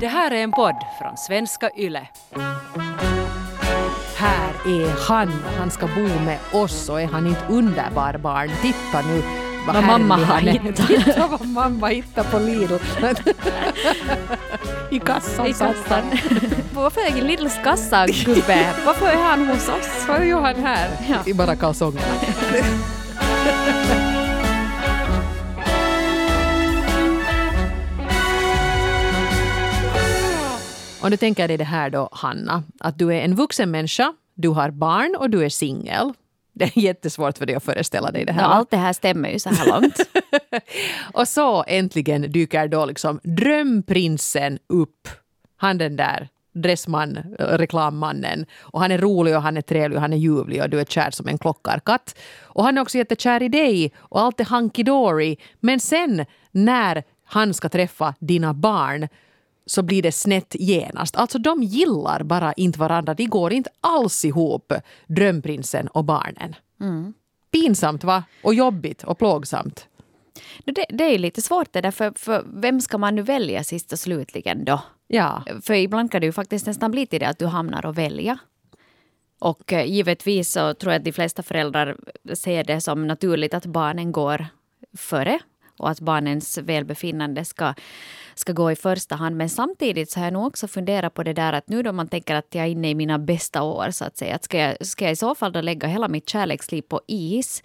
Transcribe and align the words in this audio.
Det 0.00 0.08
här 0.08 0.30
är 0.30 0.42
en 0.42 0.52
podd 0.52 0.74
från 0.98 1.16
svenska 1.16 1.70
YLE. 1.76 2.06
Här 4.16 4.50
är 4.66 5.08
han. 5.08 5.42
Han 5.58 5.70
ska 5.70 5.86
bo 5.86 6.08
med 6.24 6.38
oss 6.52 6.88
och 6.88 7.00
är 7.00 7.06
han 7.06 7.26
inte 7.26 7.42
underbar 7.48 8.18
barn? 8.18 8.50
Titta 8.62 9.02
nu 9.06 9.22
vad, 9.66 9.74
Vad 9.74 9.84
mamma 9.84 10.16
har 10.16 10.36
är. 10.36 10.40
hittat. 10.40 10.86
Titta 11.04 11.26
vad 11.26 11.46
mamma 11.48 11.86
hittat 11.88 12.30
på 12.30 12.38
Lidl. 12.38 12.74
I 14.90 14.98
kassan 15.00 15.46
I 15.46 15.52
kassan. 15.52 16.02
Varför 16.74 17.00
är 17.00 17.22
Lidls 17.22 17.58
kassa, 17.64 18.06
gubbe? 18.06 18.72
Varför 18.86 19.06
är 19.06 19.22
han 19.22 19.46
hos 19.48 19.68
oss? 19.68 20.04
Vad 20.08 20.26
gör 20.26 20.40
han 20.40 20.64
här? 20.64 20.88
Ja. 21.08 21.16
I 21.26 21.34
bara 21.34 21.56
kalsongerna. 21.56 22.06
Om 31.02 31.10
du 31.10 31.16
tänker 31.16 31.48
dig 31.48 31.56
det 31.56 31.64
här 31.64 31.90
då, 31.90 32.08
Hanna, 32.12 32.62
att 32.80 32.98
du 32.98 33.14
är 33.14 33.20
en 33.20 33.34
vuxen 33.34 33.70
människa, 33.70 34.14
du 34.34 34.48
har 34.48 34.70
barn 34.70 35.16
och 35.18 35.30
du 35.30 35.44
är 35.44 35.48
singel. 35.48 36.12
Det 36.52 36.64
är 36.64 36.78
jättesvårt 36.78 37.38
för 37.38 37.46
dig 37.46 37.54
att 37.54 37.64
föreställa 37.64 38.10
dig 38.10 38.24
det 38.24 38.32
här. 38.32 38.42
Ja, 38.42 38.46
allt 38.46 38.70
det 38.70 38.76
här 38.76 38.92
stämmer 38.92 39.28
ju 39.28 39.38
så 39.38 39.50
här 39.50 39.66
långt. 39.66 39.96
Och 41.12 41.28
så 41.28 41.64
äntligen 41.66 42.32
dyker 42.32 42.68
då 42.68 42.86
liksom 42.86 43.20
drömprinsen 43.22 44.58
upp. 44.66 45.08
Han 45.56 45.78
den 45.78 45.96
där 45.96 46.28
dressman, 46.52 47.16
äh, 47.38 47.44
reklammannen. 47.44 48.46
Och 48.60 48.80
han 48.80 48.90
är 48.90 48.98
rolig 48.98 49.36
och 49.36 49.42
han 49.42 49.56
är 49.56 49.62
trevlig 49.62 49.96
och 49.96 50.02
han 50.02 50.12
är 50.12 50.16
ljuvlig 50.16 50.62
och 50.62 50.70
du 50.70 50.80
är 50.80 50.84
kär 50.84 51.10
som 51.10 51.28
en 51.28 51.38
klockarkatt. 51.38 52.18
Och 52.40 52.64
han 52.64 52.78
är 52.78 52.82
också 52.82 52.98
jättekär 52.98 53.42
i 53.42 53.48
dig 53.48 53.92
och 53.98 54.20
allt 54.20 54.40
är 54.40 54.44
hunky-dory. 54.44 55.36
Men 55.60 55.80
sen 55.80 56.26
när 56.50 57.02
han 57.24 57.54
ska 57.54 57.68
träffa 57.68 58.14
dina 58.18 58.54
barn 58.54 59.08
så 59.70 59.82
blir 59.82 60.02
det 60.02 60.12
snett 60.12 60.56
genast. 60.58 61.16
Alltså 61.16 61.38
de 61.38 61.62
gillar 61.62 62.22
bara 62.22 62.52
inte 62.52 62.78
varandra. 62.78 63.14
De 63.14 63.26
går 63.26 63.52
inte 63.52 63.70
alls 63.80 64.24
ihop, 64.24 64.72
drömprinsen 65.06 65.88
och 65.88 66.04
barnen. 66.04 66.54
Pinsamt 67.50 68.04
va? 68.04 68.24
Och 68.42 68.54
jobbigt 68.54 69.04
och 69.04 69.18
plågsamt. 69.18 69.88
det, 70.64 70.86
det 70.88 71.04
är 71.04 71.18
lite 71.18 71.42
svårt 71.42 71.72
det 71.72 71.80
där, 71.80 71.90
för, 71.90 72.12
för 72.16 72.44
vem 72.54 72.80
ska 72.80 72.98
man 72.98 73.14
nu 73.14 73.22
välja 73.22 73.64
sist 73.64 73.92
och 73.92 73.98
slutligen 73.98 74.64
då? 74.64 74.82
Ja. 75.06 75.44
För 75.62 75.74
ibland 75.74 76.12
kan 76.12 76.20
det 76.20 76.26
ju 76.26 76.32
faktiskt 76.32 76.66
nästan 76.66 76.90
bli 76.90 77.06
till 77.06 77.20
det 77.20 77.28
att 77.28 77.38
du 77.38 77.46
hamnar 77.46 77.86
och 77.86 77.98
välja. 77.98 78.38
Och 79.38 79.72
eh, 79.72 79.84
givetvis 79.84 80.52
så 80.52 80.74
tror 80.74 80.92
jag 80.92 81.00
att 81.00 81.04
de 81.04 81.12
flesta 81.12 81.42
föräldrar 81.42 81.96
ser 82.34 82.64
det 82.64 82.80
som 82.80 83.06
naturligt 83.06 83.54
att 83.54 83.66
barnen 83.66 84.12
går 84.12 84.46
före 84.96 85.38
och 85.80 85.90
att 85.90 86.00
barnens 86.00 86.58
välbefinnande 86.58 87.44
ska, 87.44 87.74
ska 88.34 88.52
gå 88.52 88.72
i 88.72 88.76
första 88.76 89.14
hand. 89.14 89.36
Men 89.36 89.48
samtidigt 89.48 90.10
så 90.10 90.20
har 90.20 90.26
jag 90.26 90.32
nog 90.32 90.46
också 90.46 90.68
funderat 90.68 91.14
på 91.14 91.22
det 91.22 91.32
där 91.32 91.52
att 91.52 91.68
nu 91.68 91.82
då 91.82 91.92
man 91.92 92.08
tänker 92.08 92.34
att 92.34 92.54
jag 92.54 92.64
är 92.64 92.68
inne 92.68 92.90
i 92.90 92.94
mina 92.94 93.18
bästa 93.18 93.62
år 93.62 93.90
så 93.90 94.04
att 94.04 94.16
säga, 94.16 94.34
att 94.34 94.44
ska 94.44 94.58
jag, 94.58 94.86
ska 94.86 95.04
jag 95.04 95.12
i 95.12 95.16
så 95.16 95.34
fall 95.34 95.52
då 95.52 95.60
lägga 95.60 95.88
hela 95.88 96.08
mitt 96.08 96.28
kärleksliv 96.28 96.82
på 96.82 97.00
is 97.06 97.62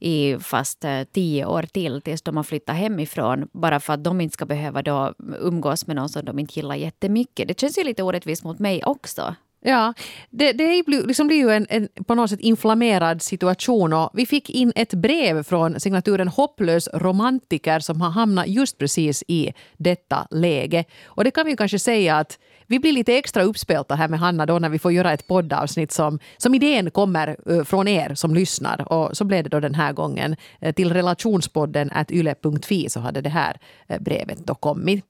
i 0.00 0.36
fast 0.38 0.84
eh, 0.84 1.02
tio 1.12 1.46
år 1.46 1.62
till 1.62 2.02
tills 2.02 2.22
de 2.22 2.36
har 2.36 2.44
flyttat 2.44 2.76
hemifrån 2.76 3.48
bara 3.52 3.80
för 3.80 3.92
att 3.92 4.04
de 4.04 4.20
inte 4.20 4.34
ska 4.34 4.46
behöva 4.46 4.82
då 4.82 5.14
umgås 5.40 5.86
med 5.86 5.96
någon 5.96 6.08
som 6.08 6.24
de 6.24 6.38
inte 6.38 6.58
gillar 6.58 6.74
jättemycket. 6.74 7.48
Det 7.48 7.60
känns 7.60 7.78
ju 7.78 7.84
lite 7.84 8.02
orättvist 8.02 8.44
mot 8.44 8.58
mig 8.58 8.84
också. 8.84 9.34
Ja, 9.68 9.94
det, 10.30 10.52
det 10.52 10.82
blir, 10.86 11.02
liksom 11.02 11.26
blir 11.26 11.36
ju 11.36 11.50
en, 11.50 11.66
en 11.68 11.88
på 12.06 12.14
något 12.14 12.30
sätt 12.30 12.40
inflammerad 12.40 13.22
situation 13.22 13.92
och 13.92 14.10
vi 14.14 14.26
fick 14.26 14.50
in 14.50 14.72
ett 14.76 14.94
brev 14.94 15.42
från 15.42 15.80
signaturen 15.80 16.28
Hopplös 16.28 16.88
romantiker 16.94 17.80
som 17.80 18.00
har 18.00 18.10
hamnat 18.10 18.48
just 18.48 18.78
precis 18.78 19.24
i 19.28 19.52
detta 19.76 20.26
läge. 20.30 20.84
Och 21.04 21.24
det 21.24 21.30
kan 21.30 21.46
vi 21.46 21.56
kanske 21.56 21.78
säga 21.78 22.16
att 22.16 22.38
vi 22.66 22.78
blir 22.78 22.92
lite 22.92 23.16
extra 23.16 23.42
uppspelta 23.42 23.94
här 23.94 24.08
med 24.08 24.20
Hanna 24.20 24.46
då 24.46 24.58
när 24.58 24.68
vi 24.68 24.78
får 24.78 24.92
göra 24.92 25.12
ett 25.12 25.26
poddavsnitt 25.26 25.92
som, 25.92 26.18
som 26.36 26.54
idén 26.54 26.90
kommer 26.90 27.36
eh, 27.50 27.64
från 27.64 27.88
er 27.88 28.14
som 28.14 28.34
lyssnar. 28.34 28.92
Och 28.92 29.16
så 29.16 29.24
blev 29.24 29.44
det 29.44 29.50
då 29.50 29.60
den 29.60 29.74
här 29.74 29.92
gången. 29.92 30.36
Eh, 30.60 30.74
till 30.74 30.92
relationspodden 30.92 31.90
at 31.92 32.10
yle.fi 32.10 32.88
så 32.88 33.00
hade 33.00 33.20
det 33.20 33.28
här 33.28 33.56
eh, 33.86 34.00
brevet 34.00 34.38
då 34.38 34.54
kommit. 34.54 35.04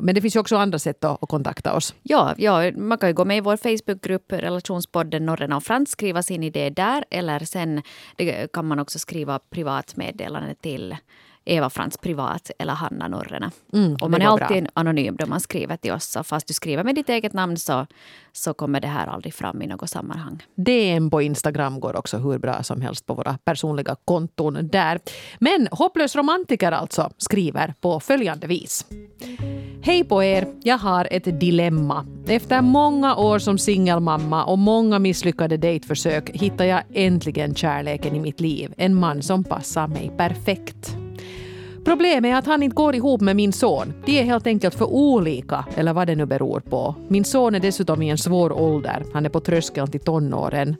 Men 0.00 0.14
det 0.14 0.20
finns 0.20 0.36
ju 0.36 0.40
också 0.40 0.56
andra 0.56 0.78
sätt 0.78 1.00
då 1.00 1.18
att 1.20 1.28
kontakta 1.28 1.72
oss. 1.72 1.94
Ja, 2.02 2.34
ja, 2.36 2.72
man 2.76 2.98
kan 2.98 3.08
ju 3.08 3.14
gå 3.14 3.24
med 3.24 3.36
i 3.36 3.40
vår 3.40 3.56
Facebookgrupp 3.56 4.32
Relationspodden 4.32 5.26
Norren 5.26 5.52
och 5.52 5.62
Frans, 5.62 5.90
skriva 5.90 6.22
sin 6.22 6.42
idé 6.42 6.70
där 6.70 7.04
eller 7.10 7.38
sen 7.38 7.82
det 8.16 8.52
kan 8.52 8.66
man 8.66 8.78
också 8.78 8.98
skriva 8.98 9.38
privatmeddelande 9.38 10.54
till 10.54 10.96
Eva 11.44 11.70
Frans 11.70 11.98
privat 11.98 12.50
eller 12.58 12.72
Hanna 12.72 13.08
Norrena. 13.08 13.50
Mm, 13.72 13.96
och 14.00 14.10
man 14.10 14.22
är 14.22 14.30
går 14.30 14.36
bra. 14.36 14.46
alltid 14.46 14.68
anonym 14.74 15.16
då 15.16 15.26
man 15.26 15.40
skriver 15.40 15.76
till 15.76 15.92
oss. 15.92 16.04
Så 16.04 16.22
fast 16.22 16.46
du 16.46 16.54
skriver 16.54 16.84
med 16.84 16.94
ditt 16.94 17.08
eget 17.08 17.32
namn 17.32 17.56
så, 17.56 17.86
så 18.32 18.54
kommer 18.54 18.80
det 18.80 18.88
här 18.88 19.06
aldrig 19.06 19.34
fram 19.34 19.62
i 19.62 19.66
något 19.66 19.90
sammanhang. 19.90 20.42
DM 20.54 21.10
på 21.10 21.22
Instagram 21.22 21.80
går 21.80 21.96
också 21.96 22.18
hur 22.18 22.38
bra 22.38 22.62
som 22.62 22.80
helst 22.80 23.06
på 23.06 23.14
våra 23.14 23.38
personliga 23.44 23.96
konton 24.04 24.68
där. 24.72 25.00
Men 25.38 25.68
Hopplös 25.70 26.16
romantiker 26.16 26.72
alltså 26.72 27.10
skriver 27.18 27.74
på 27.80 28.00
följande 28.00 28.46
vis. 28.46 28.86
Hej 29.82 30.04
på 30.04 30.22
er! 30.22 30.46
Jag 30.62 30.78
har 30.78 31.08
ett 31.10 31.40
dilemma. 31.40 32.06
Efter 32.26 32.62
många 32.62 33.16
år 33.16 33.38
som 33.38 33.58
singelmamma 33.58 34.44
och 34.44 34.58
många 34.58 34.98
misslyckade 34.98 35.56
dejtförsök 35.56 36.30
hittar 36.30 36.64
jag 36.64 36.82
äntligen 36.94 37.54
kärleken 37.54 38.16
i 38.16 38.20
mitt 38.20 38.40
liv. 38.40 38.74
En 38.76 38.94
man 38.94 39.22
som 39.22 39.44
passar 39.44 39.88
mig 39.88 40.12
perfekt. 40.16 41.03
Problemet 41.84 42.30
är 42.30 42.36
att 42.36 42.46
han 42.46 42.62
inte 42.62 42.74
går 42.74 42.94
ihop 42.94 43.20
med 43.20 43.36
min 43.36 43.52
son. 43.52 43.94
De 44.06 44.18
är 44.18 44.24
helt 44.24 44.46
enkelt 44.46 44.74
för 44.74 44.84
olika, 44.84 45.64
eller 45.76 45.92
vad 45.92 46.06
det 46.06 46.14
nu 46.14 46.26
beror 46.26 46.60
på. 46.60 46.94
Min 47.08 47.24
son 47.24 47.54
är 47.54 47.60
dessutom 47.60 48.02
i 48.02 48.10
en 48.10 48.18
svår 48.18 48.52
ålder. 48.52 49.04
Han 49.12 49.26
är 49.26 49.30
på 49.30 49.40
tröskeln 49.40 49.90
till 49.90 50.00
tonåren. 50.00 50.76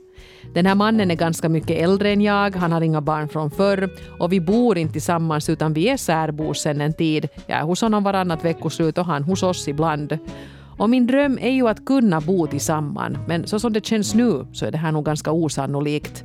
Den 0.53 0.65
här 0.65 0.75
mannen 0.75 1.11
är 1.11 1.15
ganska 1.15 1.49
mycket 1.49 1.81
äldre 1.81 2.09
än 2.09 2.21
jag, 2.21 2.55
han 2.55 2.71
har 2.71 2.81
inga 2.81 3.01
barn 3.01 3.29
från 3.29 3.51
förr 3.51 3.89
och 4.19 4.33
vi 4.33 4.41
bor 4.41 4.77
inte 4.77 4.93
tillsammans 4.93 5.49
utan 5.49 5.73
vi 5.73 5.89
är 5.89 5.97
särbor 5.97 6.53
sedan 6.53 6.81
en 6.81 6.93
tid. 6.93 7.27
Jag 7.47 7.59
är 7.59 7.63
hos 7.63 7.81
honom 7.81 8.03
varannat 8.03 8.45
veckoslut 8.45 8.97
och 8.97 9.05
han 9.05 9.23
hos 9.23 9.43
oss 9.43 9.67
ibland. 9.67 10.17
Och 10.77 10.89
min 10.89 11.07
dröm 11.07 11.37
är 11.41 11.51
ju 11.51 11.67
att 11.67 11.85
kunna 11.85 12.21
bo 12.21 12.47
tillsammans, 12.47 13.17
men 13.27 13.47
så 13.47 13.59
som 13.59 13.73
det 13.73 13.85
känns 13.85 14.15
nu 14.15 14.47
så 14.53 14.65
är 14.65 14.71
det 14.71 14.77
här 14.77 14.91
nog 14.91 15.05
ganska 15.05 15.31
osannolikt. 15.31 16.23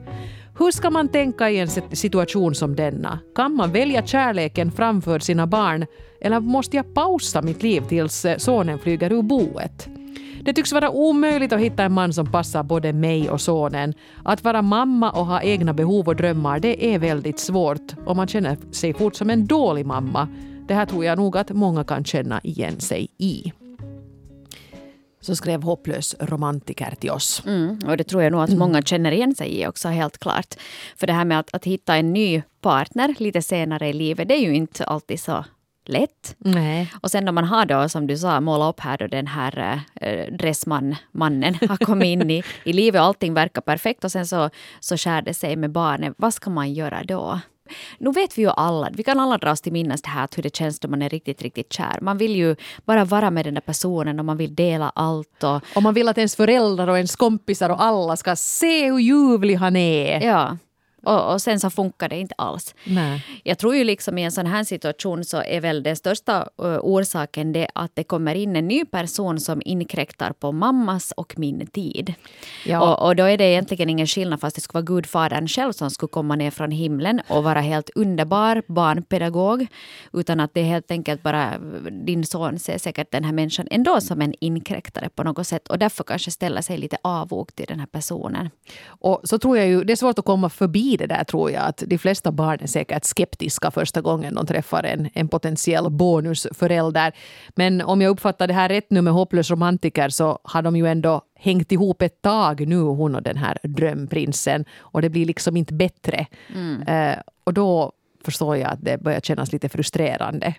Hur 0.60 0.70
ska 0.70 0.90
man 0.90 1.08
tänka 1.08 1.50
i 1.50 1.58
en 1.58 1.68
situation 1.92 2.54
som 2.54 2.76
denna? 2.76 3.18
Kan 3.34 3.54
man 3.54 3.72
välja 3.72 4.06
kärleken 4.06 4.72
framför 4.72 5.18
sina 5.18 5.46
barn 5.46 5.86
eller 6.20 6.40
måste 6.40 6.76
jag 6.76 6.94
pausa 6.94 7.42
mitt 7.42 7.62
liv 7.62 7.82
tills 7.88 8.24
eh, 8.24 8.36
sonen 8.36 8.78
flyger 8.78 9.12
ur 9.12 9.22
boet? 9.22 9.88
Det 10.44 10.52
tycks 10.52 10.72
vara 10.72 10.90
omöjligt 10.90 11.52
att 11.52 11.60
hitta 11.60 11.82
en 11.82 11.92
man 11.92 12.12
som 12.12 12.32
passar 12.32 12.62
både 12.62 12.92
mig 12.92 13.30
och 13.30 13.40
sonen. 13.40 13.94
Att 14.24 14.44
vara 14.44 14.62
mamma 14.62 15.10
och 15.10 15.26
ha 15.26 15.42
egna 15.42 15.72
behov 15.72 16.08
och 16.08 16.16
drömmar, 16.16 16.60
det 16.60 16.94
är 16.94 16.98
väldigt 16.98 17.38
svårt 17.38 17.94
och 18.06 18.16
man 18.16 18.28
känner 18.28 18.56
sig 18.72 18.94
fort 18.94 19.14
som 19.14 19.30
en 19.30 19.46
dålig 19.46 19.86
mamma. 19.86 20.28
Det 20.68 20.74
här 20.74 20.86
tror 20.86 21.04
jag 21.04 21.18
nog 21.18 21.36
att 21.36 21.50
många 21.50 21.84
kan 21.84 22.04
känna 22.04 22.40
igen 22.42 22.80
sig 22.80 23.08
i. 23.18 23.52
Så 25.30 25.36
skrev 25.36 25.62
hopplös 25.62 26.16
romantiker 26.20 26.94
till 27.00 27.10
oss. 27.10 27.42
Mm, 27.46 27.78
och 27.86 27.96
det 27.96 28.04
tror 28.04 28.22
jag 28.22 28.32
nog 28.32 28.42
att 28.42 28.50
många 28.50 28.82
känner 28.82 29.12
igen 29.12 29.34
sig 29.34 29.60
i 29.60 29.66
också, 29.66 29.88
helt 29.88 30.18
klart. 30.18 30.54
För 30.96 31.06
det 31.06 31.12
här 31.12 31.24
med 31.24 31.38
att, 31.38 31.54
att 31.54 31.64
hitta 31.64 31.96
en 31.96 32.12
ny 32.12 32.42
partner 32.60 33.14
lite 33.18 33.42
senare 33.42 33.88
i 33.88 33.92
livet, 33.92 34.28
det 34.28 34.34
är 34.34 34.40
ju 34.40 34.54
inte 34.54 34.84
alltid 34.84 35.20
så 35.20 35.44
lätt. 35.86 36.36
Nej. 36.38 36.92
Och 37.00 37.10
sen 37.10 37.24
när 37.24 37.32
man 37.32 37.44
har 37.44 37.66
då, 37.66 37.88
som 37.88 38.06
du 38.06 38.18
sa, 38.18 38.40
målat 38.40 38.74
upp 38.74 38.80
här 38.80 38.98
då 38.98 39.06
den 39.06 39.26
här 39.26 39.80
eh, 39.94 40.32
dressman, 40.32 40.96
mannen 41.12 41.54
har 41.68 41.76
kommit 41.76 42.06
in 42.06 42.30
i, 42.30 42.42
i 42.64 42.72
livet 42.72 43.00
och 43.00 43.06
allting 43.06 43.34
verkar 43.34 43.60
perfekt 43.60 44.04
och 44.04 44.12
sen 44.12 44.26
så, 44.26 44.50
så 44.80 44.96
skär 44.96 45.22
det 45.22 45.34
sig 45.34 45.56
med 45.56 45.70
barnet. 45.70 46.14
Vad 46.16 46.34
ska 46.34 46.50
man 46.50 46.72
göra 46.72 47.02
då? 47.04 47.40
Nu 47.98 48.12
vet 48.12 48.38
vi 48.38 48.42
ju 48.42 48.50
alla, 48.50 48.90
vi 48.92 49.02
kan 49.02 49.20
alla 49.20 49.38
dras 49.38 49.60
till 49.60 49.72
minnes 49.72 50.02
det 50.02 50.08
här 50.08 50.28
hur 50.36 50.42
det 50.42 50.56
känns 50.56 50.80
då 50.80 50.88
man 50.88 51.02
är 51.02 51.08
riktigt, 51.08 51.42
riktigt 51.42 51.72
kär. 51.72 51.98
Man 52.00 52.18
vill 52.18 52.36
ju 52.36 52.56
bara 52.84 53.04
vara 53.04 53.30
med 53.30 53.44
den 53.44 53.54
där 53.54 53.60
personen 53.60 54.18
och 54.18 54.24
man 54.24 54.36
vill 54.36 54.54
dela 54.54 54.92
allt 54.94 55.44
och 55.44 55.60
Och 55.74 55.82
man 55.82 55.94
vill 55.94 56.08
att 56.08 56.18
ens 56.18 56.36
föräldrar 56.36 56.88
och 56.88 56.96
ens 56.96 57.16
kompisar 57.16 57.70
och 57.70 57.82
alla 57.82 58.16
ska 58.16 58.36
se 58.36 58.90
hur 58.90 58.98
ljuvlig 58.98 59.54
han 59.54 59.76
är. 59.76 60.20
ja. 60.20 60.56
Och, 61.02 61.32
och 61.32 61.42
sen 61.42 61.60
så 61.60 61.70
funkar 61.70 62.08
det 62.08 62.18
inte 62.18 62.34
alls. 62.38 62.74
Nej. 62.84 63.24
Jag 63.44 63.58
tror 63.58 63.76
ju 63.76 63.84
liksom 63.84 64.18
i 64.18 64.24
en 64.24 64.32
sån 64.32 64.46
här 64.46 64.64
situation 64.64 65.24
så 65.24 65.42
är 65.42 65.60
väl 65.60 65.82
den 65.82 65.96
största 65.96 66.48
uh, 66.62 66.78
orsaken 66.82 67.52
det 67.52 67.68
att 67.74 67.90
det 67.94 68.04
kommer 68.04 68.34
in 68.34 68.56
en 68.56 68.68
ny 68.68 68.84
person 68.84 69.40
som 69.40 69.62
inkräktar 69.64 70.32
på 70.32 70.52
mammas 70.52 71.12
och 71.16 71.34
min 71.36 71.66
tid. 71.66 72.14
Ja. 72.66 72.80
Och, 72.80 73.06
och 73.06 73.16
då 73.16 73.24
är 73.24 73.38
det 73.38 73.44
egentligen 73.44 73.90
ingen 73.90 74.06
skillnad 74.06 74.40
fast 74.40 74.56
det 74.56 74.62
skulle 74.62 74.82
vara 74.82 74.84
Gudfadern 74.84 75.48
själv 75.48 75.72
som 75.72 75.90
skulle 75.90 76.10
komma 76.10 76.36
ner 76.36 76.50
från 76.50 76.70
himlen 76.70 77.20
och 77.28 77.44
vara 77.44 77.60
helt 77.60 77.90
underbar 77.94 78.62
barnpedagog. 78.66 79.66
Utan 80.12 80.40
att 80.40 80.54
det 80.54 80.60
är 80.60 80.64
helt 80.64 80.90
enkelt 80.90 81.22
bara 81.22 81.58
din 81.90 82.24
son 82.24 82.58
ser 82.58 82.78
säkert 82.78 83.12
den 83.12 83.24
här 83.24 83.32
människan 83.32 83.68
ändå 83.70 84.00
som 84.00 84.20
en 84.20 84.34
inkräktare 84.40 85.08
på 85.08 85.22
något 85.22 85.46
sätt 85.46 85.68
och 85.68 85.78
därför 85.78 86.04
kanske 86.04 86.30
ställer 86.30 86.62
sig 86.62 86.78
lite 86.78 86.96
avog 87.02 87.54
till 87.54 87.66
den 87.68 87.80
här 87.80 87.86
personen. 87.86 88.50
Och 88.86 89.20
så 89.24 89.38
tror 89.38 89.58
jag 89.58 89.68
ju, 89.68 89.84
det 89.84 89.92
är 89.92 89.96
svårt 89.96 90.18
att 90.18 90.24
komma 90.24 90.48
förbi 90.48 90.89
i 90.92 90.96
det 90.96 91.06
där 91.06 91.24
tror 91.24 91.50
jag 91.50 91.62
att 91.62 91.82
de 91.86 91.98
flesta 91.98 92.32
barn 92.32 92.58
är 92.60 92.66
säkert 92.66 93.04
skeptiska 93.04 93.70
första 93.70 94.00
gången 94.00 94.34
de 94.34 94.46
träffar 94.46 94.82
en, 94.82 95.08
en 95.14 95.28
potentiell 95.28 95.90
bonusförälder. 95.90 97.12
Men 97.48 97.80
om 97.80 98.00
jag 98.00 98.10
uppfattar 98.10 98.46
det 98.46 98.54
här 98.54 98.68
rätt 98.68 98.90
nu 98.90 99.02
med 99.02 99.12
Hopplös 99.12 99.50
romantiker 99.50 100.08
så 100.08 100.38
har 100.42 100.62
de 100.62 100.76
ju 100.76 100.86
ändå 100.86 101.22
hängt 101.34 101.72
ihop 101.72 102.02
ett 102.02 102.22
tag 102.22 102.66
nu, 102.66 102.80
hon 102.80 103.14
och 103.14 103.22
den 103.22 103.36
här 103.36 103.58
drömprinsen. 103.62 104.64
Och 104.78 105.02
det 105.02 105.08
blir 105.08 105.26
liksom 105.26 105.56
inte 105.56 105.74
bättre. 105.74 106.26
Mm. 106.54 106.82
Eh, 106.82 107.18
och 107.44 107.54
då 107.54 107.92
förstår 108.24 108.56
jag 108.56 108.70
att 108.70 108.84
det 108.84 109.02
börjar 109.02 109.20
kännas 109.20 109.52
lite 109.52 109.68
frustrerande. 109.68 110.54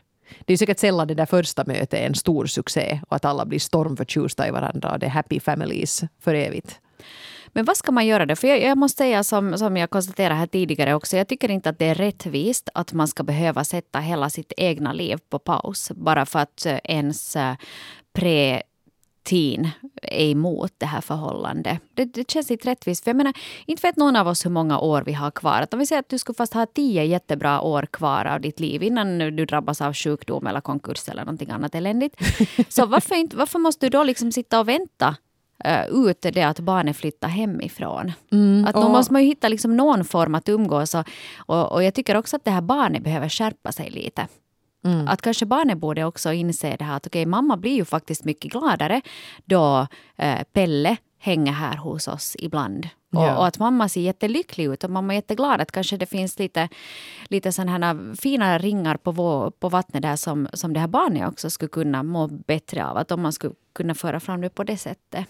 Det 0.45 0.53
är 0.53 0.57
säkert 0.57 0.79
sällan 0.79 1.07
det 1.07 1.13
där 1.13 1.25
första 1.25 1.63
mötet 1.67 1.93
är 1.93 2.05
en 2.05 2.15
stor 2.15 2.45
succé 2.45 3.01
och 3.07 3.15
att 3.15 3.25
alla 3.25 3.45
blir 3.45 3.59
stormförtjusta 3.59 4.47
i 4.47 4.51
varandra 4.51 4.91
och 4.91 4.99
det 4.99 5.05
är 5.05 5.09
happy 5.09 5.39
families 5.39 6.03
för 6.19 6.35
evigt. 6.35 6.79
Men 7.53 7.65
vad 7.65 7.77
ska 7.77 7.91
man 7.91 8.07
göra 8.07 8.25
då? 8.25 8.35
För 8.35 8.47
jag, 8.47 8.61
jag, 8.61 8.77
måste 8.77 8.97
säga 8.97 9.23
som, 9.23 9.57
som 9.57 9.77
jag 9.77 9.89
konstaterade 9.89 10.35
här 10.35 10.47
tidigare 10.47 10.95
också. 10.95 11.17
Jag 11.17 11.27
tycker 11.27 11.51
inte 11.51 11.69
att 11.69 11.79
det 11.79 11.85
är 11.85 11.95
rättvist 11.95 12.69
att 12.73 12.93
man 12.93 13.07
ska 13.07 13.23
behöva 13.23 13.63
sätta 13.63 13.99
hela 13.99 14.29
sitt 14.29 14.53
egna 14.57 14.93
liv 14.93 15.17
på 15.29 15.39
paus 15.39 15.91
bara 15.95 16.25
för 16.25 16.39
att 16.39 16.65
eh, 16.65 16.79
ens 16.83 17.35
eh, 17.35 17.55
pre 18.13 18.61
teen 19.23 19.69
är 20.01 20.31
emot 20.31 20.73
det 20.77 20.85
här 20.85 21.01
förhållandet. 21.01 21.79
Det, 21.93 22.05
det, 22.05 22.31
känns 22.31 22.51
inte 22.51 22.69
rättvist. 22.69 23.03
För 23.03 23.09
jag 23.09 23.15
menar, 23.15 23.33
inte 23.65 23.87
vet 23.87 23.97
någon 23.97 24.15
av 24.15 24.27
oss 24.27 24.45
hur 24.45 24.49
många 24.49 24.79
år 24.79 25.03
vi 25.05 25.13
har 25.13 25.31
kvar. 25.31 25.61
Att 25.61 25.73
om 25.73 25.79
vi 25.79 25.85
säger 25.85 25.99
att 25.99 26.09
du 26.09 26.17
skulle 26.17 26.35
fast 26.35 26.53
ha 26.53 26.65
tio 26.65 27.03
jättebra 27.03 27.61
år 27.61 27.85
kvar 27.91 28.25
av 28.25 28.41
ditt 28.41 28.59
liv 28.59 28.83
innan 28.83 29.17
du 29.17 29.45
drabbas 29.45 29.81
av 29.81 29.93
sjukdom 29.93 30.47
eller 30.47 30.61
konkurs 30.61 31.09
eller 31.09 31.25
någonting 31.25 31.49
annat 31.49 31.75
eländigt. 31.75 32.15
Så 32.69 32.85
varför, 32.85 33.15
inte, 33.15 33.37
varför 33.37 33.59
måste 33.59 33.85
du 33.85 33.89
då 33.89 34.03
liksom 34.03 34.31
sitta 34.31 34.59
och 34.59 34.67
vänta 34.67 35.15
uh, 35.67 36.09
ut 36.09 36.21
det 36.21 36.43
att 36.43 36.59
barnet 36.59 36.97
flyttar 36.97 37.27
hemifrån. 37.27 38.11
Mm, 38.31 38.65
att 38.65 38.75
då 38.75 38.89
måste 38.89 39.13
man 39.13 39.21
ju 39.21 39.27
hitta 39.27 39.47
liksom 39.47 39.77
någon 39.77 40.05
form 40.05 40.35
att 40.35 40.49
umgås. 40.49 40.95
Och, 40.95 41.07
och, 41.37 41.71
och, 41.71 41.83
jag 41.83 41.93
tycker 41.93 42.17
också 42.17 42.35
att 42.35 42.45
det 42.45 42.51
här 42.51 42.61
barnet 42.61 43.03
behöver 43.03 43.29
skärpa 43.29 43.71
sig 43.71 43.89
lite. 43.89 44.27
Mm. 44.85 45.07
Att 45.07 45.21
kanske 45.21 45.45
barnet 45.45 45.77
borde 45.77 46.05
också 46.05 46.33
inse 46.33 46.75
det 46.75 46.83
här 46.83 46.95
att 46.95 47.07
okej, 47.07 47.21
okay, 47.21 47.29
mamma 47.29 47.57
blir 47.57 47.75
ju 47.75 47.85
faktiskt 47.85 48.25
mycket 48.25 48.51
gladare 48.51 49.01
då 49.45 49.87
eh, 50.17 50.43
Pelle 50.53 50.97
hänger 51.19 51.51
här 51.51 51.77
hos 51.77 52.07
oss 52.07 52.35
ibland. 52.39 52.89
Och, 53.15 53.23
ja. 53.23 53.37
och, 53.37 53.47
att 53.47 53.59
mamma 53.59 53.89
ser 53.89 54.01
jättelycklig 54.01 54.65
ut 54.65 54.83
och 54.83 54.89
mamma 54.89 55.13
är 55.13 55.15
jätteglad 55.15 55.61
att 55.61 55.71
kanske 55.71 55.97
det 55.97 56.05
finns 56.05 56.39
lite, 56.39 56.69
lite 57.27 57.51
sådana 57.51 57.71
här 57.71 58.15
fina 58.15 58.57
ringar 58.57 58.97
på, 58.97 59.11
vår, 59.11 59.51
på 59.51 59.69
vattnet 59.69 60.01
där 60.01 60.15
som, 60.15 60.47
som 60.53 60.73
det 60.73 60.79
här 60.79 60.87
barnet 60.87 61.27
också 61.27 61.49
skulle 61.49 61.69
kunna 61.69 62.03
må 62.03 62.27
bättre 62.27 62.85
av. 62.85 62.97
Att 62.97 63.11
om 63.11 63.21
man 63.21 63.33
skulle 63.33 63.53
kunna 63.73 63.95
föra 63.95 64.19
fram 64.19 64.41
det 64.41 64.49
på 64.49 64.63
det 64.63 64.77
sättet. 64.77 65.25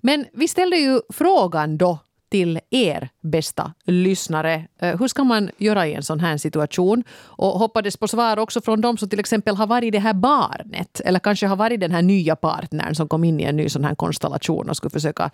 Men 0.00 0.26
vi 0.32 0.48
ställde 0.48 0.76
ju 0.76 1.00
frågan 1.12 1.78
då 1.78 1.98
till 2.30 2.60
er 2.70 3.08
bästa 3.20 3.72
lyssnare. 3.84 4.66
Eh, 4.78 4.98
hur 4.98 5.08
ska 5.08 5.24
man 5.24 5.50
göra 5.58 5.86
i 5.86 5.94
en 5.94 6.02
sån 6.02 6.20
här 6.20 6.36
situation? 6.36 7.04
Och 7.12 7.58
hoppades 7.58 7.96
på 7.96 8.08
svar 8.08 8.38
också 8.38 8.60
från 8.60 8.80
de 8.80 8.96
som 8.96 9.08
till 9.08 9.20
exempel 9.20 9.56
har 9.56 9.66
varit 9.66 9.92
det 9.92 9.98
här 9.98 10.14
barnet 10.14 11.00
eller 11.04 11.18
kanske 11.18 11.46
har 11.46 11.56
varit 11.56 11.80
den 11.80 11.90
här 11.90 12.02
nya 12.02 12.36
partnern 12.36 12.94
som 12.94 13.08
kom 13.08 13.24
in 13.24 13.40
i 13.40 13.42
en 13.42 13.56
ny 13.56 13.68
sån 13.68 13.84
här 13.84 13.94
konstellation 13.94 14.70
och 14.70 14.76
skulle 14.76 14.90
försöka 14.90 15.30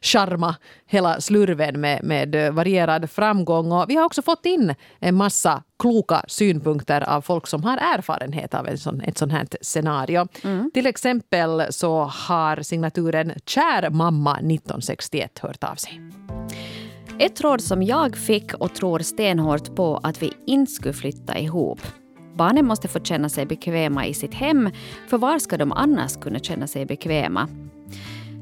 charma 0.00 0.56
hela 0.86 1.20
slurven 1.20 1.80
med, 1.80 2.04
med 2.04 2.54
varierad 2.54 3.10
framgång. 3.10 3.72
Och 3.72 3.84
vi 3.88 3.96
har 3.96 4.04
också 4.04 4.22
fått 4.22 4.46
in 4.46 4.74
en 4.98 5.14
massa 5.14 5.62
kloka 5.78 6.24
synpunkter 6.28 7.00
av 7.00 7.20
folk 7.20 7.46
som 7.46 7.64
har 7.64 7.76
erfarenhet 7.76 8.54
av 8.54 8.68
en 8.68 8.78
sån, 8.78 9.00
ett 9.00 9.18
sånt 9.18 9.32
här 9.32 9.46
scenario. 9.60 10.28
Mm. 10.44 10.70
Till 10.74 10.86
exempel 10.86 11.62
så 11.70 12.04
har 12.04 12.62
signaturen 12.62 13.32
Kär 13.46 13.90
mamma 13.90 14.32
1961 14.32 15.38
hört 15.38 15.64
av 15.64 15.74
sig. 15.74 16.00
Ett 17.22 17.40
råd 17.40 17.60
som 17.60 17.82
jag 17.82 18.16
fick 18.16 18.54
och 18.54 18.74
tror 18.74 18.98
stenhårt 18.98 19.74
på 19.76 19.96
att 19.96 20.22
vi 20.22 20.32
inte 20.46 20.72
skulle 20.72 20.94
flytta 20.94 21.38
ihop. 21.38 21.80
Barnen 22.36 22.66
måste 22.66 22.88
få 22.88 23.00
känna 23.00 23.28
sig 23.28 23.46
bekväma 23.46 24.06
i 24.06 24.14
sitt 24.14 24.34
hem, 24.34 24.70
för 25.08 25.18
var 25.18 25.38
ska 25.38 25.56
de 25.56 25.72
annars 25.72 26.16
kunna 26.16 26.38
känna 26.38 26.66
sig 26.66 26.86
bekväma? 26.86 27.48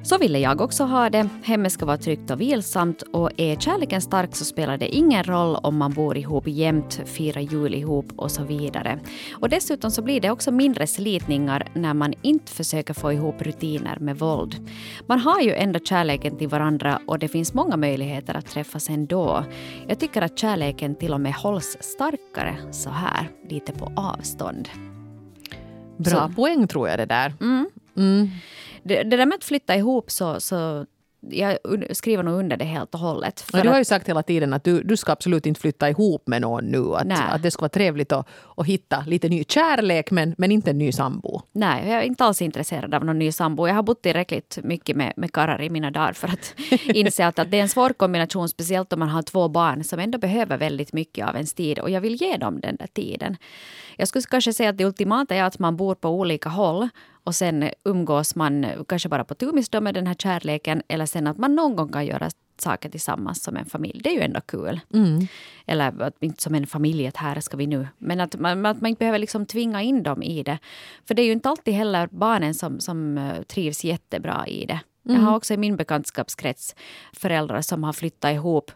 Så 0.08 0.19
ville 0.19 0.38
jag 0.38 0.60
också 0.60 0.84
ha 0.84 1.10
det. 1.10 1.28
Hemmet 1.43 1.72
ska 1.72 1.87
vara 1.87 1.96
tryggt 1.96 2.31
och 2.31 2.40
vilsamt 2.40 3.02
och 3.02 3.31
är 3.37 3.56
kärleken 3.56 4.00
stark 4.00 4.37
så 4.37 4.44
spelar 4.44 4.78
det 4.78 4.88
ingen 4.88 5.25
roll 5.25 5.56
om 5.62 5.76
man 5.76 5.93
bor 5.93 6.16
ihop 6.16 6.44
jämt, 6.46 7.00
firar 7.05 7.40
jul 7.40 7.75
ihop 7.75 8.12
och 8.16 8.31
så 8.31 8.44
vidare. 8.44 8.99
Och 9.32 9.49
dessutom 9.49 9.90
så 9.90 10.02
blir 10.02 10.20
det 10.20 10.31
också 10.31 10.50
mindre 10.50 10.87
slitningar 10.87 11.69
när 11.75 11.94
man 11.94 12.14
inte 12.22 12.52
försöker 12.52 12.94
få 12.94 13.12
ihop 13.12 13.43
rutiner 13.43 13.99
med 13.99 14.19
våld. 14.19 14.69
Man 15.06 15.19
har 15.19 15.40
ju 15.40 15.52
ändå 15.52 15.78
kärleken 15.78 16.38
till 16.38 16.49
varandra 16.49 17.00
och 17.06 17.19
det 17.19 17.28
finns 17.28 17.55
många 17.55 17.76
möjligheter 17.76 18.34
att 18.34 18.46
träffas 18.46 18.88
ändå. 18.88 19.44
Jag 19.88 19.99
tycker 19.99 20.22
att 20.22 20.38
kärleken 20.38 20.94
till 20.94 21.12
och 21.12 21.20
med 21.20 21.34
hålls 21.34 21.76
starkare 21.81 22.56
så 22.70 22.90
här, 22.90 23.31
lite 23.50 23.72
på 23.72 23.93
avstånd. 23.96 24.69
Bra 25.96 26.28
så. 26.28 26.34
poäng 26.34 26.69
tror 26.69 26.88
jag 26.88 26.99
det 26.99 27.06
där. 27.06 27.34
Mm. 27.40 27.70
Mm 27.96 28.28
det, 28.88 29.02
det 29.02 29.17
där 29.17 29.26
med 29.26 29.37
att 29.37 29.44
flytta 29.44 29.76
ihop 29.76 30.11
så, 30.11 30.40
så 30.40 30.87
jag 31.20 31.58
skriver 31.90 32.23
nog 32.23 32.38
under 32.38 32.56
det 32.56 32.64
helt 32.64 32.94
och 32.94 33.00
hållet. 33.00 33.44
Ja, 33.52 33.62
du 33.62 33.69
har 33.69 33.79
ju 33.79 33.85
sagt 33.85 34.08
hela 34.08 34.23
tiden 34.23 34.52
att 34.52 34.64
du, 34.64 34.82
du 34.82 34.96
ska 34.96 35.12
absolut 35.12 35.46
inte 35.46 35.61
flytta 35.61 35.90
ihop 35.90 36.26
med 36.26 36.43
någon 36.43 36.64
nu. 36.64 36.94
Att, 36.94 37.32
att 37.32 37.43
det 37.43 37.50
ska 37.50 37.61
vara 37.61 37.69
trevligt 37.69 38.12
att, 38.12 38.29
att 38.56 38.67
hitta 38.67 39.05
lite 39.06 39.29
ny 39.29 39.44
kärlek 39.44 40.11
men, 40.11 40.35
men 40.38 40.52
inte 40.52 40.70
en 40.70 40.79
ny 40.79 40.93
sambo. 40.93 41.43
Nej, 41.52 41.90
jag 41.90 41.99
är 41.99 42.02
inte 42.02 42.25
alls 42.25 42.43
intresserad 42.43 42.94
av 42.94 43.05
någon 43.05 43.19
ny 43.19 43.32
sambo. 43.32 43.67
Jag 43.67 43.75
har 43.75 43.82
bott 43.82 44.02
tillräckligt 44.02 44.58
mycket 44.62 44.96
med, 44.96 45.12
med 45.17 45.32
karrar 45.32 45.62
i 45.62 45.70
mina 45.70 45.91
dagar 45.91 46.12
för 46.12 46.29
att 46.29 46.55
inse 46.84 47.26
att, 47.26 47.38
att 47.38 47.50
det 47.50 47.58
är 47.58 47.62
en 47.62 47.69
svår 47.69 47.91
kombination. 47.91 48.49
Speciellt 48.49 48.93
om 48.93 48.99
man 48.99 49.08
har 49.08 49.23
två 49.23 49.49
barn 49.49 49.84
som 49.84 49.99
ändå 49.99 50.19
behöver 50.19 50.58
väldigt 50.58 50.93
mycket 50.93 51.29
av 51.29 51.34
ens 51.34 51.55
tid. 51.55 51.79
Och 51.79 51.91
jag 51.91 52.00
vill 52.00 52.23
ge 52.23 52.37
dem 52.37 52.61
den 52.61 52.76
där 52.76 52.87
tiden. 52.87 53.37
Jag 53.96 54.08
skulle 54.08 54.23
kanske 54.23 54.52
säga 54.52 54.70
att 54.70 54.79
det 54.79 54.84
ultimata 54.84 55.34
är 55.34 55.43
att 55.43 55.58
man 55.58 55.76
bor 55.76 55.94
på 55.94 56.08
olika 56.08 56.49
håll 56.49 56.88
och 57.25 57.35
sen 57.35 57.70
umgås 57.85 58.35
man 58.35 58.67
kanske 58.88 59.09
bara 59.09 59.25
på 59.25 59.35
tumis 59.35 59.73
med 59.73 59.94
den 59.94 60.06
här 60.06 60.15
kärleken 60.15 60.82
eller 60.88 61.06
sen 61.06 61.26
att 61.26 61.38
man 61.38 61.55
någon 61.55 61.76
gång 61.76 61.93
kan 61.93 62.06
göra 62.06 62.31
saker 62.61 62.88
tillsammans 62.88 63.43
som 63.43 63.56
en 63.56 63.65
familj. 63.65 64.00
Det 64.03 64.11
är 64.11 64.15
ju 64.15 64.20
ändå 64.20 64.41
kul. 64.41 64.81
Mm. 64.94 65.26
Eller 65.67 66.03
att 66.03 66.23
inte 66.23 66.43
som 66.43 66.55
en 66.55 66.67
familj, 66.67 67.06
att 67.06 67.17
här 67.17 67.41
ska 67.41 67.56
vi 67.56 67.67
nu. 67.67 67.88
Men 67.99 68.20
att 68.20 68.41
man, 68.41 68.67
att 68.67 68.81
man 68.81 68.88
inte 68.88 68.99
behöver 68.99 69.19
liksom 69.19 69.47
tvinga 69.47 69.82
in 69.82 70.03
dem 70.03 70.23
i 70.23 70.43
det. 70.43 70.59
För 71.05 71.15
det 71.15 71.23
är 71.23 71.26
ju 71.26 71.32
inte 71.32 71.49
alltid 71.49 71.75
heller 71.75 72.09
barnen 72.11 72.55
som, 72.55 72.81
som 72.81 73.19
eh, 73.19 73.43
trivs 73.43 73.85
jättebra 73.85 74.47
i 74.47 74.67
det. 74.67 74.81
Mm. 75.09 75.20
Jag 75.20 75.29
har 75.29 75.37
också 75.37 75.55
i 75.55 75.56
min 75.56 75.76
bekantskapskrets 75.76 76.76
föräldrar 77.12 77.61
som 77.61 77.85
har 77.85 77.93
flyttat 77.93 78.32
ihop 78.32 78.73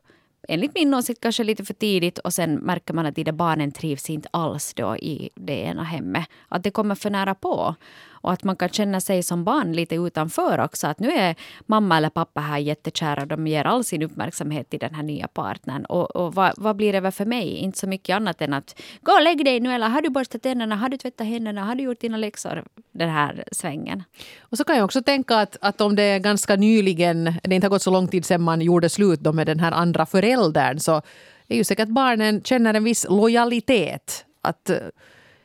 enligt 0.48 0.74
min 0.74 0.94
åsikt 0.94 1.20
kanske 1.20 1.44
lite 1.44 1.64
för 1.64 1.74
tidigt 1.74 2.18
och 2.18 2.34
sen 2.34 2.54
märker 2.54 2.94
man 2.94 3.06
att 3.06 3.14
de 3.14 3.24
där 3.24 3.32
barnen 3.32 3.72
trivs 3.72 4.10
inte 4.10 4.28
alls 4.32 4.74
då 4.74 4.96
i 4.96 5.30
det 5.34 5.60
ena 5.60 5.82
hemmet. 5.82 6.26
Att 6.48 6.62
det 6.62 6.70
kommer 6.70 6.94
för 6.94 7.10
nära 7.10 7.34
på. 7.34 7.74
Och 8.22 8.32
att 8.32 8.44
man 8.44 8.56
kan 8.56 8.68
känna 8.68 9.00
sig 9.00 9.22
som 9.22 9.44
barn 9.44 9.72
lite 9.72 9.94
utanför 9.94 10.60
också. 10.60 10.86
Att 10.86 11.00
nu 11.00 11.10
är 11.10 11.34
mamma 11.66 11.96
eller 11.96 12.10
pappa 12.10 12.40
här 12.40 12.58
jättekära. 12.58 13.26
De 13.26 13.46
ger 13.46 13.64
all 13.64 13.84
sin 13.84 14.02
uppmärksamhet 14.02 14.70
till 14.70 14.78
den 14.78 14.94
här 14.94 15.02
nya 15.02 15.28
partnern. 15.28 15.84
Och, 15.84 16.16
och 16.16 16.34
vad, 16.34 16.52
vad 16.56 16.76
blir 16.76 17.00
det 17.00 17.10
för 17.10 17.24
mig? 17.24 17.56
Inte 17.56 17.78
så 17.78 17.86
mycket 17.86 18.16
annat 18.16 18.42
än 18.42 18.54
att 18.54 18.80
gå 19.00 19.12
och 19.12 19.22
lägg 19.22 19.44
dig 19.44 19.60
nu. 19.60 19.72
Eller 19.72 19.88
har 19.88 20.02
du 20.02 20.10
borstat 20.10 20.42
tänderna? 20.42 20.76
Har 20.76 20.88
du 20.88 20.96
tvättat 20.96 21.26
händerna? 21.26 21.64
Har 21.64 21.74
du 21.74 21.82
gjort 21.82 22.00
dina 22.00 22.16
läxor? 22.16 22.64
Den 22.92 23.10
här 23.10 23.44
svängen. 23.52 24.02
Och 24.40 24.56
så 24.56 24.64
kan 24.64 24.76
jag 24.76 24.84
också 24.84 25.02
tänka 25.02 25.36
att, 25.36 25.56
att 25.60 25.80
om 25.80 25.96
det 25.96 26.02
är 26.02 26.18
ganska 26.18 26.56
nyligen, 26.56 27.24
det 27.42 27.54
inte 27.54 27.66
har 27.66 27.70
gått 27.70 27.82
så 27.82 27.90
lång 27.90 28.08
tid 28.08 28.24
sedan 28.24 28.42
man 28.42 28.60
gjorde 28.60 28.88
slut 28.88 29.20
då 29.20 29.32
med 29.32 29.46
den 29.46 29.60
här 29.60 29.72
andra 29.72 30.06
föräldern 30.06 30.78
så 30.78 31.02
är 31.48 31.56
ju 31.56 31.64
säkert 31.64 31.88
barnen 31.88 32.42
känner 32.42 32.74
en 32.74 32.84
viss 32.84 33.06
lojalitet. 33.08 34.24
Att 34.40 34.70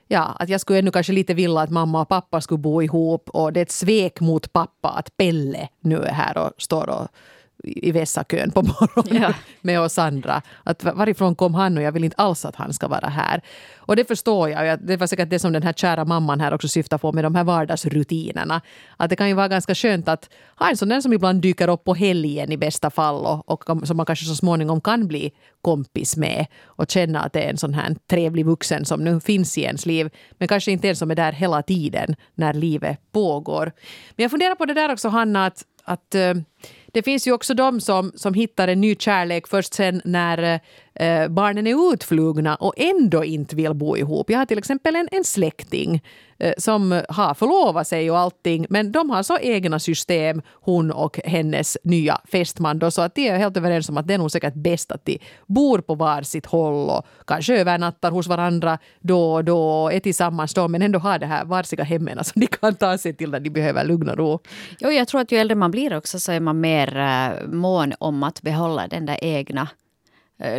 ja, 0.08 0.24
att 0.40 0.50
jag 0.50 0.62
skulle 0.62 0.80
ännu 0.80 0.92
kanske 0.92 1.14
lite 1.14 1.34
vilja 1.34 1.62
att 1.62 1.70
mamma 1.70 2.02
och 2.02 2.10
pappa 2.10 2.42
skulle 2.42 2.58
bo 2.58 2.82
ihop 2.82 3.30
och 3.30 3.54
det 3.54 3.60
är 3.60 3.62
ett 3.62 3.72
svek 3.72 4.20
mot 4.20 4.54
pappa 4.54 4.90
att 4.90 5.18
Pelle 5.18 5.70
nu 5.80 5.98
är 5.98 6.12
här 6.12 6.38
och 6.38 6.52
står 6.58 6.90
och 6.90 7.08
i 7.64 7.92
vässakön 7.92 8.52
på 8.52 8.62
morgonen 8.62 9.22
ja. 9.22 9.34
med 9.62 9.82
oss 9.82 9.98
andra. 9.98 10.42
Att 10.64 10.84
varifrån 10.84 11.36
kom 11.36 11.54
han 11.54 11.78
och 11.78 11.84
jag 11.84 11.92
vill 11.92 12.04
inte 12.04 12.16
alls 12.16 12.46
att 12.46 12.56
han 12.56 12.74
ska 12.74 12.88
vara 12.88 13.08
här. 13.08 13.42
Och 13.78 13.96
det 13.96 14.06
förstår 14.06 14.50
jag. 14.50 14.80
Det 14.88 14.98
var 14.98 15.08
säkert 15.08 15.30
det 15.30 15.40
som 15.40 15.54
den 15.54 15.64
här 15.64 15.74
kära 15.74 16.06
mamman 16.06 16.40
här 16.40 16.54
också 16.54 16.68
syftar 16.68 16.98
på 16.98 17.12
med 17.12 17.24
de 17.24 17.36
här 17.36 17.44
vardagsrutinerna. 17.44 18.62
Att 18.98 19.10
det 19.10 19.16
kan 19.16 19.28
ju 19.28 19.34
vara 19.34 19.48
ganska 19.48 19.76
skönt 19.76 20.08
att 20.08 20.30
ha 20.56 20.70
en 20.70 20.78
sån 20.78 20.90
där 20.90 21.02
som 21.02 21.14
ibland 21.14 21.42
dyker 21.42 21.68
upp 21.68 21.84
på 21.84 21.94
helgen 21.94 22.52
i 22.52 22.58
bästa 22.58 22.90
fall 22.90 23.26
och, 23.26 23.70
och 23.70 23.88
som 23.88 23.98
man 23.98 24.06
kanske 24.06 24.26
så 24.26 24.36
småningom 24.36 24.82
kan 24.82 25.08
bli 25.08 25.32
kompis 25.62 26.18
med 26.18 26.46
och 26.66 26.92
känna 26.92 27.22
att 27.22 27.34
det 27.34 27.44
är 27.44 27.50
en 27.50 27.58
sån 27.58 27.74
här 27.74 27.96
trevlig 28.10 28.46
vuxen 28.46 28.86
som 28.86 29.04
nu 29.04 29.20
finns 29.20 29.58
i 29.58 29.62
ens 29.62 29.86
liv. 29.86 30.10
Men 30.38 30.48
kanske 30.48 30.72
inte 30.72 30.90
en 30.90 30.96
som 30.96 31.12
är 31.12 31.16
där 31.16 31.32
hela 31.32 31.62
tiden 31.62 32.16
när 32.36 32.54
livet 32.54 33.00
pågår. 33.12 33.72
Men 34.16 34.24
jag 34.24 34.32
funderar 34.32 34.56
på 34.56 34.66
det 34.66 34.74
där 34.74 34.92
också 34.92 35.10
Hanna 35.10 35.46
att, 35.46 35.64
att 35.84 36.16
det 36.98 37.04
finns 37.04 37.28
ju 37.28 37.32
också 37.32 37.54
de 37.54 37.82
som, 37.82 38.12
som 38.16 38.34
hittar 38.34 38.68
en 38.68 38.82
ny 38.82 38.96
kärlek 38.96 39.48
först 39.48 39.74
sen 39.74 40.02
när 40.06 40.54
eh, 40.54 40.60
eh, 41.00 41.28
barnen 41.28 41.68
är 41.68 41.94
utflugna 41.94 42.56
och 42.56 42.74
ändå 42.78 43.24
inte 43.24 43.56
vill 43.56 43.74
bo 43.74 43.98
ihop. 43.98 44.30
Jag 44.30 44.38
har 44.38 44.46
till 44.46 44.58
exempel 44.58 44.96
en, 44.96 45.08
en 45.12 45.24
släkting 45.24 46.04
eh, 46.40 46.54
som 46.58 47.02
har 47.10 47.34
förlovat 47.34 47.88
sig 47.88 48.12
och 48.12 48.18
allting 48.18 48.66
men 48.70 48.92
de 48.92 49.10
har 49.10 49.24
så 49.24 49.38
egna 49.38 49.80
system, 49.80 50.42
hon 50.54 50.92
och 50.92 51.20
hennes 51.26 51.78
nya 51.84 52.22
fästman 52.32 52.80
då, 52.80 52.92
så 52.92 53.02
att 53.02 53.16
de 53.16 53.28
är 53.28 53.38
helt 53.38 53.58
överens 53.58 53.90
om 53.90 53.98
att 53.98 54.08
det 54.08 54.14
är 54.14 54.18
nog 54.18 54.32
säkert 54.32 54.54
bäst 54.54 54.92
att 54.92 55.06
de 55.06 55.20
bor 55.48 55.80
på 55.80 55.96
varsitt 55.96 56.46
håll 56.46 56.90
och 56.90 57.06
kanske 57.28 57.58
övernattar 57.58 58.12
hos 58.12 58.28
varandra 58.28 58.78
då 59.00 59.34
och 59.34 59.46
då 59.46 59.84
och 59.84 59.94
är 59.94 60.00
tillsammans 60.00 60.54
då 60.54 60.68
men 60.68 60.82
ändå 60.82 61.00
har 61.00 61.20
det 61.20 61.26
här 61.26 61.46
varsiga 61.46 61.84
hemmen 61.84 62.24
som 62.24 62.40
de 62.40 62.48
kan 62.48 62.76
ta 62.76 62.98
sig 62.98 63.14
till 63.14 63.32
när 63.32 63.40
de 63.40 63.50
behöver 63.50 63.86
lugn 63.86 64.10
och 64.10 64.18
ro. 64.18 64.40
Jo, 64.80 64.90
jag 64.90 65.08
tror 65.08 65.22
att 65.22 65.32
ju 65.32 65.38
äldre 65.38 65.56
man 65.56 65.72
blir 65.72 65.98
också 65.98 66.20
så 66.20 66.32
är 66.32 66.40
man 66.40 66.60
mer 66.60 66.98
äh, 66.98 67.48
mån 67.48 67.94
om 68.00 68.24
att 68.24 68.42
behålla 68.42 68.88
den 68.88 69.06
där 69.06 69.18
egna 69.22 69.68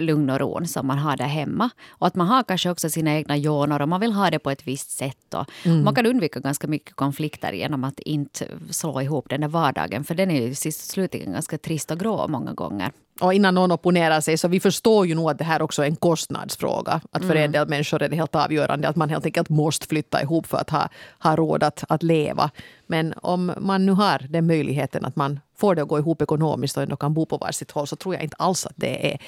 lugn 0.00 0.30
och 0.30 0.38
ron 0.40 0.66
som 0.66 0.86
man 0.86 0.98
har 0.98 1.16
där 1.16 1.26
hemma. 1.26 1.70
Och 1.88 2.06
att 2.06 2.14
man 2.14 2.26
har 2.26 2.42
kanske 2.42 2.70
också 2.70 2.90
sina 2.90 3.14
egna 3.14 3.36
joner 3.36 3.82
och 3.82 3.88
man 3.88 4.00
vill 4.00 4.12
ha 4.12 4.30
det 4.30 4.38
på 4.38 4.50
ett 4.50 4.66
visst 4.66 4.90
sätt. 4.90 5.34
Och 5.34 5.44
mm. 5.64 5.84
Man 5.84 5.94
kan 5.94 6.06
undvika 6.06 6.40
ganska 6.40 6.66
mycket 6.66 6.94
konflikter 6.94 7.52
genom 7.52 7.84
att 7.84 8.00
inte 8.00 8.48
slå 8.70 9.02
ihop 9.02 9.28
den 9.28 9.40
där 9.40 9.48
vardagen. 9.48 10.04
För 10.04 10.14
den 10.14 10.30
är 10.30 10.46
ju 10.46 10.54
sist 10.54 10.90
slutligen 10.90 11.32
ganska 11.32 11.58
trist 11.58 11.90
och 11.90 12.00
grå 12.00 12.28
många 12.28 12.52
gånger. 12.52 12.92
Och 13.20 13.34
innan 13.34 13.54
någon 13.54 13.72
opponerar 13.72 14.20
sig, 14.20 14.38
så 14.38 14.48
vi 14.48 14.60
förstår 14.60 15.06
ju 15.06 15.14
nog 15.14 15.30
att 15.30 15.38
det 15.38 15.44
här 15.44 15.62
också 15.62 15.82
är 15.82 15.86
en 15.86 15.96
kostnadsfråga. 15.96 17.00
Att 17.10 17.22
för 17.22 17.30
mm. 17.30 17.44
en 17.44 17.52
del 17.52 17.68
människor 17.68 18.02
är 18.02 18.08
det 18.08 18.16
helt 18.16 18.34
avgörande 18.34 18.88
att 18.88 18.96
man 18.96 19.08
helt 19.08 19.24
enkelt 19.24 19.48
måste 19.48 19.86
flytta 19.86 20.22
ihop 20.22 20.46
för 20.46 20.58
att 20.58 20.70
ha, 20.70 20.88
ha 21.18 21.36
råd 21.36 21.62
att, 21.62 21.84
att 21.88 22.02
leva. 22.02 22.50
Men 22.86 23.14
om 23.22 23.52
man 23.58 23.86
nu 23.86 23.92
har 23.92 24.26
den 24.28 24.46
möjligheten 24.46 25.04
att 25.04 25.16
man 25.16 25.40
får 25.56 25.74
det 25.74 25.82
att 25.82 25.88
gå 25.88 25.98
ihop 25.98 26.22
ekonomiskt 26.22 26.76
och 26.76 26.82
ändå 26.82 26.96
kan 26.96 27.14
bo 27.14 27.26
på 27.26 27.36
varsitt 27.36 27.70
håll 27.70 27.86
så 27.86 27.96
tror 27.96 28.14
jag 28.14 28.24
inte 28.24 28.36
alls 28.36 28.66
att 28.66 28.76
det 28.76 29.12
är 29.12 29.18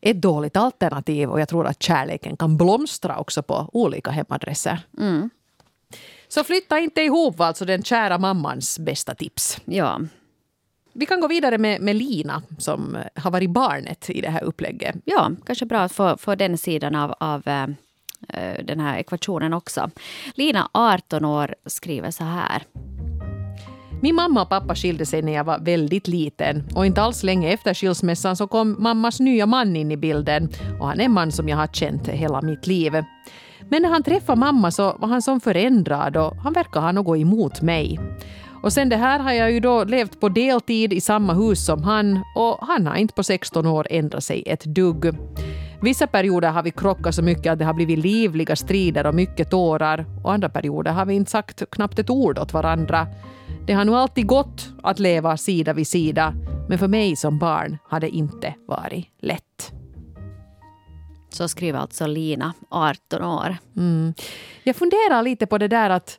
ett 0.00 0.20
dåligt 0.20 0.56
alternativ. 0.56 1.30
Och 1.30 1.40
jag 1.40 1.48
tror 1.48 1.66
att 1.66 1.82
kärleken 1.82 2.36
kan 2.36 2.56
blomstra 2.56 3.18
också 3.18 3.42
på 3.42 3.70
olika 3.72 4.10
hemadresser. 4.10 4.78
Mm. 4.98 5.30
Så 6.28 6.44
flytta 6.44 6.78
inte 6.78 7.00
ihop 7.00 7.38
var 7.38 7.46
alltså 7.46 7.64
den 7.64 7.82
kära 7.82 8.18
mammans 8.18 8.78
bästa 8.78 9.14
tips. 9.14 9.58
Ja. 9.64 10.00
Vi 10.98 11.06
kan 11.06 11.20
gå 11.20 11.28
vidare 11.28 11.58
med, 11.58 11.80
med 11.80 11.96
Lina 11.96 12.42
som 12.58 12.98
har 13.14 13.30
varit 13.30 13.50
barnet 13.50 14.10
i 14.10 14.20
det 14.20 14.30
här 14.30 14.44
upplägget. 14.44 14.96
Ja, 15.04 15.30
kanske 15.46 15.66
bra 15.66 15.78
att 15.78 15.92
få, 15.92 16.16
få 16.16 16.34
den 16.34 16.58
sidan 16.58 16.94
av, 16.94 17.14
av 17.20 17.48
äh, 17.48 18.64
den 18.64 18.80
här 18.80 18.98
ekvationen 18.98 19.52
också. 19.52 19.90
Lina, 20.34 20.68
18 20.72 21.24
år, 21.24 21.54
skriver 21.66 22.10
så 22.10 22.24
här. 22.24 22.62
Min 24.02 24.14
mamma 24.14 24.42
och 24.42 24.48
pappa 24.48 24.74
skilde 24.74 25.06
sig 25.06 25.22
när 25.22 25.32
jag 25.32 25.44
var 25.44 25.58
väldigt 25.58 26.08
liten 26.08 26.64
och 26.74 26.86
inte 26.86 27.02
alls 27.02 27.22
länge 27.22 27.52
efter 27.52 27.74
skilsmässan 27.74 28.36
så 28.36 28.46
kom 28.46 28.76
mammas 28.78 29.20
nya 29.20 29.46
man 29.46 29.76
in 29.76 29.92
i 29.92 29.96
bilden 29.96 30.48
och 30.80 30.88
han 30.88 31.00
är 31.00 31.04
en 31.04 31.12
man 31.12 31.32
som 31.32 31.48
jag 31.48 31.56
har 31.56 31.66
känt 31.66 32.08
hela 32.08 32.42
mitt 32.42 32.66
liv. 32.66 32.92
Men 33.68 33.82
när 33.82 33.88
han 33.88 34.02
träffade 34.02 34.40
mamma 34.40 34.70
så 34.70 34.96
var 34.98 35.08
han 35.08 35.22
som 35.22 35.40
förändrad 35.40 36.16
och 36.16 36.36
han 36.36 36.52
verkar 36.52 36.80
ha 36.80 36.92
något 36.92 37.18
emot 37.18 37.62
mig. 37.62 37.98
Och 38.66 38.72
sen 38.72 38.88
det 38.88 38.96
här 38.96 39.18
har 39.18 39.32
jag 39.32 39.52
ju 39.52 39.60
då 39.60 39.84
levt 39.84 40.20
på 40.20 40.28
deltid 40.28 40.92
i 40.92 41.00
samma 41.00 41.32
hus 41.32 41.64
som 41.66 41.82
han 41.82 42.22
och 42.34 42.58
han 42.60 42.86
har 42.86 42.96
inte 42.96 43.14
på 43.14 43.22
16 43.22 43.66
år 43.66 43.86
ändrat 43.90 44.24
sig 44.24 44.42
ett 44.46 44.64
dugg. 44.64 45.06
Vissa 45.82 46.06
perioder 46.06 46.50
har 46.50 46.62
vi 46.62 46.70
krockat 46.70 47.14
så 47.14 47.22
mycket 47.22 47.52
att 47.52 47.58
det 47.58 47.64
har 47.64 47.74
blivit 47.74 47.98
livliga 47.98 48.56
strider 48.56 49.06
och 49.06 49.14
mycket 49.14 49.50
tårar 49.50 50.06
och 50.24 50.32
andra 50.32 50.48
perioder 50.48 50.92
har 50.92 51.06
vi 51.06 51.14
inte 51.14 51.30
sagt 51.30 51.62
knappt 51.70 51.98
ett 51.98 52.10
ord 52.10 52.38
åt 52.38 52.52
varandra. 52.52 53.06
Det 53.66 53.72
har 53.72 53.84
nog 53.84 53.94
alltid 53.94 54.26
gått 54.26 54.68
att 54.82 54.98
leva 54.98 55.36
sida 55.36 55.72
vid 55.72 55.86
sida 55.86 56.34
men 56.68 56.78
för 56.78 56.88
mig 56.88 57.16
som 57.16 57.38
barn 57.38 57.78
har 57.88 58.00
det 58.00 58.08
inte 58.08 58.54
varit 58.68 59.06
lätt. 59.20 59.72
Så 61.30 61.48
skriver 61.48 61.78
alltså 61.78 62.06
Lina, 62.06 62.52
18 62.70 63.22
år. 63.22 63.56
Mm. 63.76 64.14
Jag 64.62 64.76
funderar 64.76 65.22
lite 65.22 65.46
på 65.46 65.58
det 65.58 65.68
där 65.68 65.90
att 65.90 66.18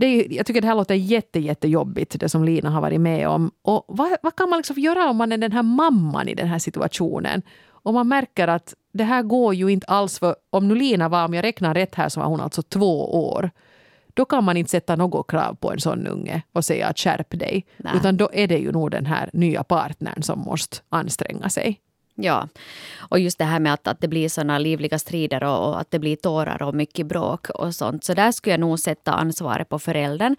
är, 0.00 0.32
jag 0.32 0.46
tycker 0.46 0.60
det 0.60 0.66
här 0.66 0.74
låter 0.74 0.94
jätte, 0.94 1.40
jättejobbigt, 1.40 2.20
det 2.20 2.28
som 2.28 2.44
Lina 2.44 2.70
har 2.70 2.80
varit 2.80 3.00
med 3.00 3.28
om. 3.28 3.50
Och 3.62 3.84
vad, 3.88 4.16
vad 4.22 4.36
kan 4.36 4.50
man 4.50 4.56
liksom 4.56 4.78
göra 4.78 5.10
om 5.10 5.16
man 5.16 5.32
är 5.32 5.38
den 5.38 5.52
här 5.52 5.62
mamman 5.62 6.28
i 6.28 6.34
den 6.34 6.48
här 6.48 6.58
situationen? 6.58 7.42
Och 7.68 7.94
man 7.94 8.08
märker 8.08 8.48
att 8.48 8.74
det 8.92 9.04
här 9.04 9.22
går 9.22 9.54
ju 9.54 9.68
inte 9.68 9.86
alls 9.86 10.18
för 10.18 10.36
om 10.50 10.68
nu 10.68 10.74
Lina 10.74 11.08
var, 11.08 11.24
om 11.24 11.34
jag 11.34 11.42
räknar 11.42 11.74
rätt 11.74 11.94
här, 11.94 12.08
så 12.08 12.20
var 12.20 12.26
hon 12.26 12.40
alltså 12.40 12.62
två 12.62 13.24
år. 13.30 13.50
Då 14.14 14.24
kan 14.24 14.44
man 14.44 14.56
inte 14.56 14.70
sätta 14.70 14.96
något 14.96 15.30
krav 15.30 15.54
på 15.54 15.72
en 15.72 15.80
sån 15.80 16.06
unge 16.06 16.42
och 16.52 16.64
säga 16.64 16.86
att 16.86 16.98
skärp 16.98 17.38
dig. 17.38 17.66
Nej. 17.76 17.92
Utan 17.96 18.16
då 18.16 18.30
är 18.32 18.48
det 18.48 18.58
ju 18.58 18.72
nog 18.72 18.90
den 18.90 19.06
här 19.06 19.30
nya 19.32 19.64
partnern 19.64 20.22
som 20.22 20.38
måste 20.38 20.76
anstränga 20.88 21.48
sig. 21.48 21.80
Ja, 22.14 22.48
och 22.98 23.18
just 23.18 23.38
det 23.38 23.44
här 23.44 23.60
med 23.60 23.74
att, 23.74 23.86
att 23.86 24.00
det 24.00 24.08
blir 24.08 24.28
såna 24.28 24.58
livliga 24.58 24.98
strider 24.98 25.44
och, 25.44 25.68
och, 25.68 25.80
att 25.80 25.90
det 25.90 25.98
blir 25.98 26.16
tårar 26.16 26.62
och 26.62 26.74
mycket 26.74 27.06
bråk 27.06 27.50
och 27.50 27.74
sånt. 27.74 28.04
Så 28.04 28.14
där 28.14 28.32
skulle 28.32 28.52
jag 28.52 28.60
nog 28.60 28.78
sätta 28.78 29.12
ansvaret 29.12 29.68
på 29.68 29.78
föräldern. 29.78 30.36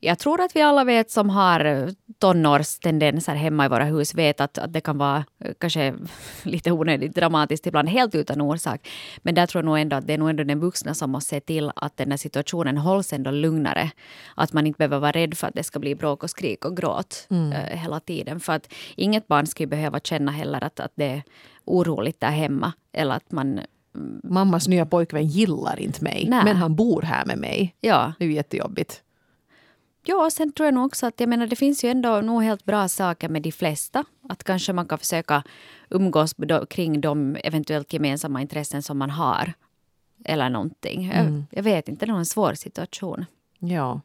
Jag 0.00 0.18
tror 0.18 0.40
att 0.40 0.56
vi 0.56 0.62
alla 0.62 0.84
vet 0.84 1.10
som 1.10 1.30
har 1.30 1.90
tonårstendenser 2.18 3.34
hemma 3.34 3.64
i 3.64 3.68
våra 3.68 3.84
hus 3.84 4.14
vet 4.14 4.40
att, 4.40 4.58
att 4.58 4.72
det 4.72 4.80
kan 4.80 4.98
vara 4.98 5.24
eh, 5.44 5.52
kanske 5.60 5.94
lite 6.42 6.72
onödigt 6.72 7.14
dramatiskt 7.14 7.66
ibland, 7.66 7.88
helt 7.88 8.14
utan 8.14 8.40
orsak. 8.40 8.88
Men 9.18 9.34
där 9.34 9.46
tror 9.46 9.62
jag 9.62 9.66
nog 9.66 9.78
ändå 9.78 9.96
att 9.96 10.06
det 10.06 10.14
är 10.14 10.18
nog 10.18 10.30
ändå 10.30 10.44
den 10.44 10.60
vuxna 10.60 10.94
som 10.94 11.10
måste 11.10 11.28
se 11.28 11.40
till 11.40 11.70
att 11.76 11.96
den 11.96 12.10
här 12.10 12.18
situationen 12.18 12.76
hålls 12.76 13.12
ändå 13.12 13.30
lugnare. 13.30 13.90
Att 14.34 14.52
man 14.52 14.66
inte 14.66 14.78
behöver 14.78 14.98
vara 14.98 15.12
rädd 15.12 15.36
för 15.36 15.46
att 15.46 15.54
det 15.54 15.64
ska 15.64 15.78
bli 15.78 15.94
bråk 15.94 16.22
och 16.22 16.30
skrik 16.30 16.64
och 16.64 16.76
gråt 16.76 17.26
mm. 17.30 17.52
uh, 17.52 17.58
hela 17.58 18.00
tiden. 18.00 18.40
För 18.40 18.52
att 18.52 18.72
inget 18.96 19.28
barn 19.28 19.46
ska 19.46 19.66
behöva 19.66 20.00
känna 20.00 20.32
heller 20.32 20.64
att, 20.64 20.80
att 20.80 20.92
det 20.94 21.04
är 21.04 21.22
oroligt 21.64 22.20
där 22.20 22.30
hemma. 22.30 22.72
Eller 22.92 23.14
att 23.14 23.32
man 23.32 23.60
mm, 23.94 24.20
Mammas 24.24 24.68
nya 24.68 24.86
pojkvän 24.86 25.26
gillar 25.26 25.80
inte 25.80 26.04
mig, 26.04 26.26
Nä. 26.28 26.44
men 26.44 26.56
han 26.56 26.76
bor 26.76 27.02
här 27.02 27.24
med 27.26 27.38
mig. 27.38 27.74
Ja. 27.80 28.12
Det 28.18 28.24
är 28.24 28.28
ju 28.28 28.34
jättejobbigt. 28.34 29.02
Ja, 30.10 30.30
sen 30.30 30.52
tror 30.52 30.66
jag 30.66 30.74
nog 30.74 30.84
också 30.86 31.06
att 31.06 31.20
jag 31.20 31.28
menar, 31.28 31.46
det 31.46 31.56
finns 31.56 31.84
ju 31.84 31.90
ändå 31.90 32.20
nog 32.20 32.42
helt 32.42 32.64
bra 32.64 32.88
saker 32.88 33.28
med 33.28 33.42
de 33.42 33.52
flesta. 33.52 34.04
Att 34.28 34.44
kanske 34.44 34.72
man 34.72 34.86
kan 34.86 34.98
försöka 34.98 35.42
umgås 35.88 36.34
kring 36.70 37.00
de 37.00 37.36
eventuellt 37.44 37.92
gemensamma 37.92 38.40
intressen 38.40 38.82
som 38.82 38.98
man 38.98 39.10
har. 39.10 39.52
Eller 40.24 40.50
någonting. 40.50 41.04
Mm. 41.04 41.34
Jag, 41.50 41.58
jag, 41.58 41.62
vet 41.62 41.88
inte, 41.88 42.06
det 42.06 42.12
är 42.12 42.16
en 42.16 42.26
svår 42.26 42.54
situation. 42.54 43.24
Ja. 43.58 44.00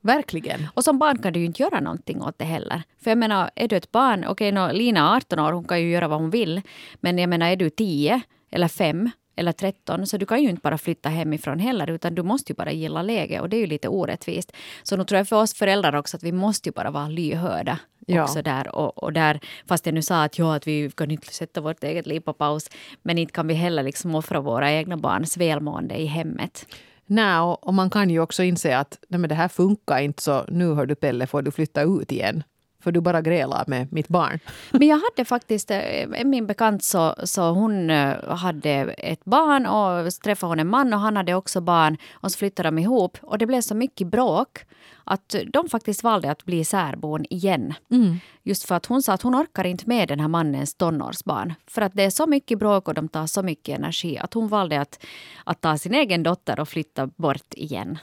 Verkligen. 0.00 0.66
Och 0.74 0.84
som 0.84 0.98
barn 0.98 1.18
kan 1.18 1.32
du 1.32 1.40
ju 1.40 1.46
inte 1.46 1.62
göra 1.62 1.80
någonting 1.80 2.22
åt 2.22 2.38
det 2.38 2.44
heller. 2.44 2.82
För 2.98 3.10
jag 3.10 3.18
menar, 3.18 3.50
är 3.54 3.68
du 3.68 3.76
ett 3.76 3.92
barn, 3.92 4.24
okej, 4.28 4.52
okay, 4.52 4.72
Lina 4.72 5.00
är 5.00 5.16
18 5.16 5.38
år, 5.38 5.52
hon 5.52 5.64
kan 5.64 5.80
ju 5.80 5.90
göra 5.90 6.08
vad 6.08 6.20
hon 6.20 6.30
vill. 6.30 6.62
Men 6.94 7.18
jag 7.18 7.28
menar, 7.28 7.46
är 7.46 7.56
du 7.56 7.70
10 7.70 8.20
eller 8.50 8.68
5 8.68 9.10
eller 9.38 9.52
13. 9.52 10.06
Så 10.06 10.16
du 10.16 10.26
kan 10.26 10.42
ju 10.42 10.48
inte 10.48 10.60
bara 10.60 10.78
flytta 10.78 11.08
hemifrån 11.08 11.58
heller 11.58 11.90
utan 11.90 12.14
du 12.14 12.22
måste 12.22 12.52
ju 12.52 12.56
bara 12.56 12.72
gilla 12.72 13.02
läget 13.02 13.40
och 13.40 13.48
det 13.48 13.56
är 13.56 13.60
ju 13.60 13.66
lite 13.66 13.88
orättvist. 13.88 14.52
Så 14.82 14.96
nu 14.96 15.04
tror 15.04 15.16
jag 15.16 15.28
för 15.28 15.36
oss 15.36 15.54
föräldrar 15.54 15.96
också 15.96 16.16
att 16.16 16.22
vi 16.22 16.32
måste 16.32 16.68
ju 16.68 16.72
bara 16.72 16.90
vara 16.90 17.08
lyhörda. 17.08 17.78
Ja. 18.06 18.22
Också 18.22 18.42
där, 18.42 18.76
och, 18.76 19.02
och 19.02 19.12
där, 19.12 19.40
fast 19.66 19.86
jag 19.86 19.94
nu 19.94 20.02
sa 20.02 20.22
att, 20.22 20.38
ja, 20.38 20.54
att 20.54 20.66
vi 20.66 20.90
kan 20.90 21.10
inte 21.10 21.34
sätta 21.34 21.60
vårt 21.60 21.84
eget 21.84 22.06
liv 22.06 22.20
på 22.20 22.32
paus 22.32 22.70
men 23.02 23.18
inte 23.18 23.32
kan 23.32 23.46
vi 23.46 23.54
heller 23.54 23.82
liksom 23.82 24.14
offra 24.14 24.40
våra 24.40 24.72
egna 24.72 24.96
barns 24.96 25.36
välmående 25.36 26.00
i 26.00 26.06
hemmet. 26.06 26.66
Nej, 27.06 27.38
och, 27.38 27.66
och 27.66 27.74
man 27.74 27.90
kan 27.90 28.10
ju 28.10 28.20
också 28.20 28.42
inse 28.42 28.78
att 28.78 28.98
nej, 29.08 29.20
men 29.20 29.28
det 29.28 29.34
här 29.34 29.48
funkar 29.48 29.98
inte 29.98 30.22
så 30.22 30.44
nu 30.48 30.74
hör 30.74 30.86
du 30.86 30.94
Pelle 30.94 31.26
får 31.26 31.42
du 31.42 31.50
flytta 31.50 31.82
ut 31.82 32.12
igen 32.12 32.42
för 32.82 32.92
du 32.92 33.00
bara 33.00 33.22
grälar 33.22 33.64
med 33.66 33.92
mitt 33.92 34.08
barn. 34.08 34.38
Men 34.70 34.88
jag 34.88 35.00
hade 35.10 35.24
faktiskt, 35.24 35.70
eh, 35.70 36.24
min 36.24 36.46
bekant 36.46 36.84
så, 36.84 37.14
så 37.24 37.50
hon 37.50 37.90
eh, 37.90 38.36
hade 38.36 38.70
ett 38.98 39.24
barn 39.24 39.66
och 39.66 40.12
så 40.12 40.20
träffade 40.20 40.50
hon 40.50 40.58
en 40.58 40.68
man 40.68 40.92
och 40.94 41.00
han 41.00 41.16
hade 41.16 41.34
också 41.34 41.60
barn 41.60 41.96
och 42.12 42.32
så 42.32 42.38
flyttade 42.38 42.66
de 42.66 42.78
ihop 42.78 43.18
och 43.22 43.38
det 43.38 43.46
blev 43.46 43.60
så 43.60 43.74
mycket 43.74 44.06
bråk 44.06 44.58
att 45.04 45.34
de 45.52 45.68
faktiskt 45.68 46.02
valde 46.02 46.30
att 46.30 46.44
bli 46.44 46.64
särbon 46.64 47.24
igen. 47.30 47.74
Mm. 47.90 48.16
Just 48.42 48.64
för 48.64 48.74
att 48.74 48.86
hon 48.86 49.02
sa 49.02 49.12
att 49.12 49.22
hon 49.22 49.34
orkar 49.34 49.64
inte 49.64 49.84
med 49.86 50.08
den 50.08 50.20
här 50.20 50.28
mannens 50.28 50.74
tonårsbarn. 50.74 51.54
För 51.66 51.82
att 51.82 51.92
det 51.94 52.02
är 52.02 52.10
så 52.10 52.26
mycket 52.26 52.58
bråk 52.58 52.88
och 52.88 52.94
de 52.94 53.08
tar 53.08 53.26
så 53.26 53.42
mycket 53.42 53.78
energi 53.78 54.18
att 54.18 54.34
hon 54.34 54.48
valde 54.48 54.80
att, 54.80 55.04
att 55.44 55.60
ta 55.60 55.78
sin 55.78 55.94
egen 55.94 56.22
dotter 56.22 56.60
och 56.60 56.68
flytta 56.68 57.06
bort 57.06 57.54
igen. 57.54 57.98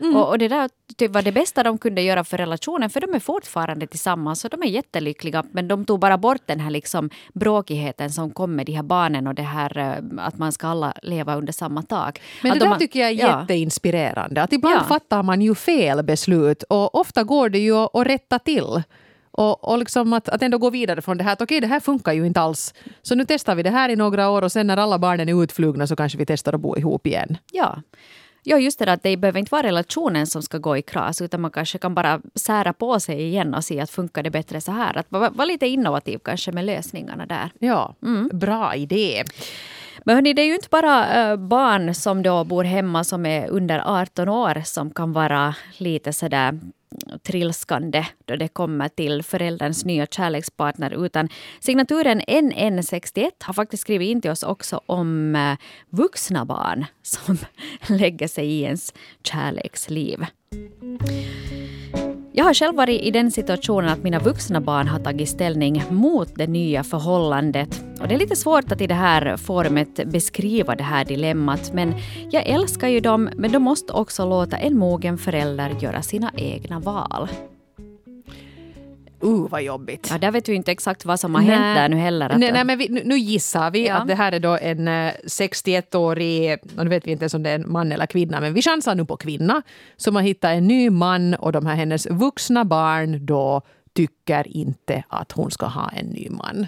Mm. 0.00 0.16
Och, 0.16 0.28
och, 0.28 0.38
det 0.38 0.48
där 0.48 0.70
typ 0.96 1.10
var 1.10 1.22
det 1.22 1.32
bästa 1.32 1.62
de 1.62 1.78
kunde 1.78 2.02
göra 2.02 2.24
för 2.24 2.36
relationen, 2.36 2.90
för 2.90 3.00
de 3.00 3.14
är 3.14 3.18
fortfarande 3.20 3.86
tillsammans 3.86 4.44
och 4.44 4.50
de 4.50 4.62
är 4.62 4.66
jättelyckliga. 4.66 5.44
Men 5.52 5.68
de 5.68 5.84
tog 5.84 6.00
bara 6.00 6.18
bort 6.18 6.42
den 6.46 6.60
här 6.60 6.70
liksom 6.70 7.10
bråkigheten 7.34 8.10
som 8.10 8.30
kom 8.30 8.56
med 8.56 8.66
de 8.66 8.72
här 8.72 8.82
barnen 8.82 9.26
och 9.26 9.34
det 9.34 9.42
här 9.42 9.78
eh, 9.78 10.24
att 10.26 10.38
man 10.38 10.52
ska 10.52 10.66
alla 10.66 10.92
leva 11.02 11.36
under 11.36 11.52
samma 11.52 11.82
tak. 11.82 12.20
Men 12.42 12.52
att 12.52 12.58
det 12.58 12.64
där 12.64 12.70
de, 12.70 12.78
tycker 12.78 13.00
jag 13.00 13.10
är 13.10 13.14
ja. 13.14 13.40
jätteinspirerande. 13.40 14.42
Att 14.42 14.52
ibland 14.52 14.80
ja. 14.80 14.84
fattar 14.84 15.22
man 15.22 15.42
ju 15.42 15.54
fel 15.54 16.02
beslut 16.02 16.62
och 16.62 16.94
ofta 16.94 17.24
går 17.24 17.48
det 17.48 17.58
ju 17.58 17.74
att 17.74 18.06
rätta 18.06 18.38
till. 18.38 18.82
Och, 19.30 19.68
och 19.68 19.78
liksom 19.78 20.12
att, 20.12 20.28
att 20.28 20.42
ändå 20.42 20.58
gå 20.58 20.70
vidare 20.70 21.02
från 21.02 21.18
det 21.18 21.24
här 21.24 21.32
att 21.32 21.42
okej, 21.42 21.60
det 21.60 21.66
här 21.66 21.80
funkar 21.80 22.12
ju 22.12 22.26
inte 22.26 22.40
alls. 22.40 22.74
Så 23.02 23.14
nu 23.14 23.24
testar 23.28 23.54
vi 23.54 23.62
det 23.62 23.70
här 23.70 23.88
i 23.88 23.96
några 23.96 24.30
år 24.30 24.42
och 24.42 24.52
sen 24.52 24.66
när 24.66 24.76
alla 24.76 24.98
barnen 24.98 25.28
är 25.28 25.42
utflugna 25.42 25.86
så 25.86 25.96
kanske 25.96 26.18
vi 26.18 26.26
testar 26.26 26.52
att 26.52 26.60
bo 26.60 26.76
ihop 26.76 27.06
igen. 27.06 27.38
Ja. 27.52 27.82
Ja, 28.42 28.58
just 28.58 28.78
det 28.78 28.84
där, 28.84 28.92
att 28.92 29.02
det 29.02 29.16
behöver 29.16 29.38
inte 29.38 29.54
vara 29.54 29.62
relationen 29.62 30.26
som 30.26 30.42
ska 30.42 30.58
gå 30.58 30.76
i 30.76 30.82
kras 30.82 31.22
utan 31.22 31.40
man 31.40 31.50
kanske 31.50 31.78
kan 31.78 31.94
bara 31.94 32.20
sära 32.34 32.72
på 32.72 33.00
sig 33.00 33.22
igen 33.22 33.54
och 33.54 33.64
se 33.64 33.80
att 33.80 33.90
funkar 33.90 34.22
det 34.22 34.30
bättre 34.30 34.60
så 34.60 34.72
här. 34.72 34.98
Att 34.98 35.06
vara 35.08 35.30
var 35.30 35.46
lite 35.46 35.66
innovativ 35.66 36.18
kanske 36.18 36.52
med 36.52 36.64
lösningarna 36.64 37.26
där. 37.26 37.50
Ja, 37.58 37.94
bra 38.32 38.74
idé. 38.74 39.24
Men 40.04 40.14
hörni, 40.14 40.32
det 40.32 40.42
är 40.42 40.46
ju 40.46 40.54
inte 40.54 40.68
bara 40.70 41.30
äh, 41.30 41.36
barn 41.36 41.94
som 41.94 42.22
då 42.22 42.44
bor 42.44 42.64
hemma 42.64 43.04
som 43.04 43.26
är 43.26 43.48
under 43.48 43.82
18 43.86 44.28
år 44.28 44.62
som 44.64 44.90
kan 44.90 45.12
vara 45.12 45.54
lite 45.78 46.12
sådär 46.12 46.58
trilskande 47.22 48.06
då 48.24 48.36
det 48.36 48.48
kommer 48.48 48.88
till 48.88 49.22
förälderns 49.22 49.84
nya 49.84 50.06
kärlekspartner. 50.06 51.04
Utan 51.04 51.28
signaturen 51.60 52.20
NN61 52.20 53.30
har 53.40 53.54
faktiskt 53.54 53.80
skrivit 53.80 54.08
in 54.08 54.20
till 54.20 54.30
oss 54.30 54.42
också 54.42 54.80
om 54.86 55.36
eh, 55.36 55.56
vuxna 55.90 56.44
barn 56.44 56.84
som 57.02 57.38
lägger 57.98 58.28
sig 58.28 58.46
i 58.46 58.62
ens 58.62 58.94
kärleksliv. 59.22 60.26
Jag 62.38 62.44
har 62.44 62.54
själv 62.54 62.76
varit 62.76 63.02
i 63.02 63.10
den 63.10 63.30
situationen 63.30 63.90
att 63.90 64.02
mina 64.02 64.18
vuxna 64.18 64.60
barn 64.60 64.88
har 64.88 64.98
tagit 64.98 65.28
ställning 65.28 65.82
mot 65.90 66.34
det 66.34 66.46
nya 66.46 66.84
förhållandet. 66.84 67.84
Och 68.00 68.08
det 68.08 68.14
är 68.14 68.18
lite 68.18 68.36
svårt 68.36 68.72
att 68.72 68.80
i 68.80 68.86
det 68.86 68.94
här 68.94 69.36
forumet 69.36 70.06
beskriva 70.06 70.74
det 70.74 70.82
här 70.82 71.04
dilemmat. 71.04 71.72
Men 71.72 71.94
jag 72.30 72.46
älskar 72.46 72.88
ju 72.88 73.00
dem, 73.00 73.30
men 73.36 73.52
de 73.52 73.62
måste 73.62 73.92
också 73.92 74.28
låta 74.28 74.56
en 74.56 74.78
mogen 74.78 75.18
förälder 75.18 75.76
göra 75.80 76.02
sina 76.02 76.32
egna 76.36 76.80
val. 76.80 77.28
Uh, 79.24 79.48
vad 79.48 79.62
jobbigt. 79.62 80.08
Ja, 80.10 80.18
där 80.18 80.30
vet 80.30 80.48
vi 80.48 80.54
inte 80.54 80.72
exakt 80.72 81.04
vad 81.04 81.20
som 81.20 81.34
har 81.34 81.42
nej. 81.42 81.50
hänt 81.50 81.76
där 81.76 81.88
nu 81.88 81.96
heller. 81.96 82.28
Nej, 82.38 82.52
nej, 82.52 82.64
men 82.64 82.78
vi, 82.78 82.88
nu, 82.88 83.02
nu, 83.04 83.18
gissar 83.18 83.70
vi 83.70 83.86
ja. 83.86 83.94
att 83.94 84.08
det 84.08 84.14
här 84.14 84.32
är 84.32 84.40
då 84.40 84.58
en 84.62 84.88
61-årig, 84.88 86.58
och 86.76 86.84
nu 86.84 86.90
vet 86.90 87.06
vi 87.06 87.10
inte 87.10 87.22
ens 87.22 87.34
om 87.34 87.42
det 87.42 87.50
är 87.50 87.54
en 87.54 87.72
man 87.72 87.92
eller 87.92 88.06
kvinna, 88.06 88.40
men 88.40 88.54
vi 88.54 88.62
chansar 88.62 88.94
nu 88.94 89.04
på 89.04 89.16
kvinna 89.16 89.62
som 89.96 90.16
har 90.16 90.22
hittat 90.22 90.50
en 90.50 90.66
ny 90.66 90.90
man 90.90 91.34
och 91.34 91.52
de 91.52 91.66
här 91.66 91.74
hennes 91.74 92.06
vuxna 92.10 92.64
barn 92.64 93.26
då 93.26 93.62
tycker 93.92 94.56
inte 94.56 95.02
att 95.08 95.32
hon 95.32 95.50
ska 95.50 95.66
ha 95.66 95.88
en 95.88 96.06
ny 96.06 96.28
man. 96.30 96.66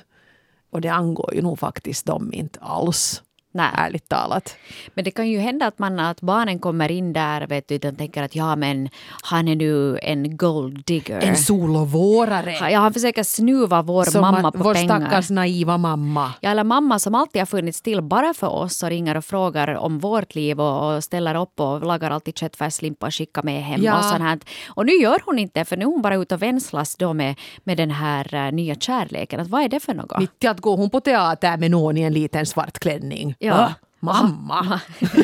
Och 0.71 0.81
det 0.81 0.89
angår 0.89 1.35
ju 1.35 1.43
nog 1.43 1.59
faktiskt 1.59 2.07
dem 2.07 2.33
inte 2.33 2.59
alls. 2.61 3.23
Nej. 3.53 3.71
Ärligt 3.75 4.09
talat. 4.09 4.57
Men 4.95 5.05
det 5.05 5.11
kan 5.11 5.29
ju 5.29 5.39
hända 5.39 5.67
att, 5.67 5.79
man, 5.79 6.01
att 6.01 6.21
barnen 6.21 6.59
kommer 6.59 6.91
in 6.91 7.13
där 7.13 7.47
vet 7.47 7.69
du, 7.69 7.89
och 7.89 7.99
tänker 7.99 8.23
att 8.23 8.35
ja 8.35 8.57
men 8.57 8.89
han 9.23 9.49
är 9.49 9.57
nu 9.57 9.99
en 10.03 10.37
gold 10.37 10.85
digger. 10.87 11.21
En 11.21 11.37
solovårare. 11.37 12.71
Ja, 12.71 12.79
han 12.79 12.93
försöker 12.93 13.23
snuva 13.23 13.83
vår 13.83 14.05
som 14.05 14.21
mamma 14.21 14.43
man, 14.43 14.53
på 14.53 14.59
vår 14.59 14.75
pengar. 14.75 14.99
Vår 14.99 15.07
stackars 15.07 15.31
naiva 15.31 15.79
mamma. 15.79 16.33
Ja, 16.41 16.51
eller 16.51 16.65
mamma 16.65 16.99
som 16.99 17.15
alltid 17.15 17.41
har 17.41 17.47
funnits 17.47 17.83
till 17.83 18.03
bara 18.03 18.35
för 18.35 18.49
oss 18.49 18.83
och 18.83 18.89
ringer 18.89 19.17
och 19.17 19.25
frågar 19.25 19.75
om 19.75 19.99
vårt 19.99 20.35
liv 20.35 20.61
och, 20.61 20.97
och 20.97 21.05
ställer 21.05 21.35
upp 21.35 21.61
och 21.61 21.87
lagar 21.87 22.11
alltid 22.11 22.39
köttfärslimpa 22.39 23.07
och 23.07 23.15
skickar 23.15 23.43
med 23.43 23.63
hem 23.63 23.83
ja. 23.83 23.99
och 23.99 24.05
sånt 24.05 24.21
här. 24.21 24.39
Och 24.69 24.87
nu 24.87 24.93
gör 24.93 25.19
hon 25.27 25.39
inte 25.39 25.65
för 25.65 25.77
nu 25.77 25.83
är 25.83 25.87
hon 25.87 26.03
bara 26.03 26.17
ute 26.17 26.35
och 26.35 26.43
vänslas 26.43 26.97
då 26.97 27.13
med, 27.13 27.39
med 27.65 27.77
den 27.77 27.91
här 27.91 28.35
uh, 28.35 28.53
nya 28.53 28.75
kärleken. 28.75 29.41
Att, 29.41 29.49
vad 29.49 29.63
är 29.63 29.69
det 29.69 29.81
för 29.81 29.95
något? 29.95 30.19
Mitt 30.19 30.45
i 30.45 30.47
att 30.47 30.61
går 30.61 30.77
hon 30.77 30.91
på 30.91 31.01
teater 31.01 31.57
med 31.57 31.71
någon 31.71 31.97
i 31.97 32.03
en 32.03 32.13
liten 32.13 32.47
svart 32.47 32.79
klänning. 32.79 33.35
Ja. 33.43 33.55
Ah, 33.55 33.75
mamma! 34.01 34.81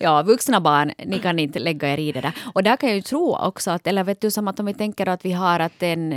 ja, 0.00 0.22
vuxna 0.22 0.60
barn, 0.60 0.92
ni 1.06 1.18
kan 1.18 1.38
inte 1.38 1.58
lägga 1.58 1.92
er 1.92 1.98
i 1.98 2.12
det 2.12 2.20
där. 2.20 2.32
Och 2.54 2.62
där 2.62 2.76
kan 2.76 2.88
jag 2.88 2.96
ju 2.96 3.02
tro 3.02 3.36
också 3.36 3.70
att, 3.70 3.86
eller 3.86 4.04
vet 4.04 4.20
du, 4.20 4.30
som 4.30 4.48
att 4.48 4.60
om 4.60 4.66
vi 4.66 4.74
tänker 4.74 5.08
att 5.08 5.24
vi 5.24 5.32
har 5.32 5.60
att 5.60 5.82
en, 5.82 6.12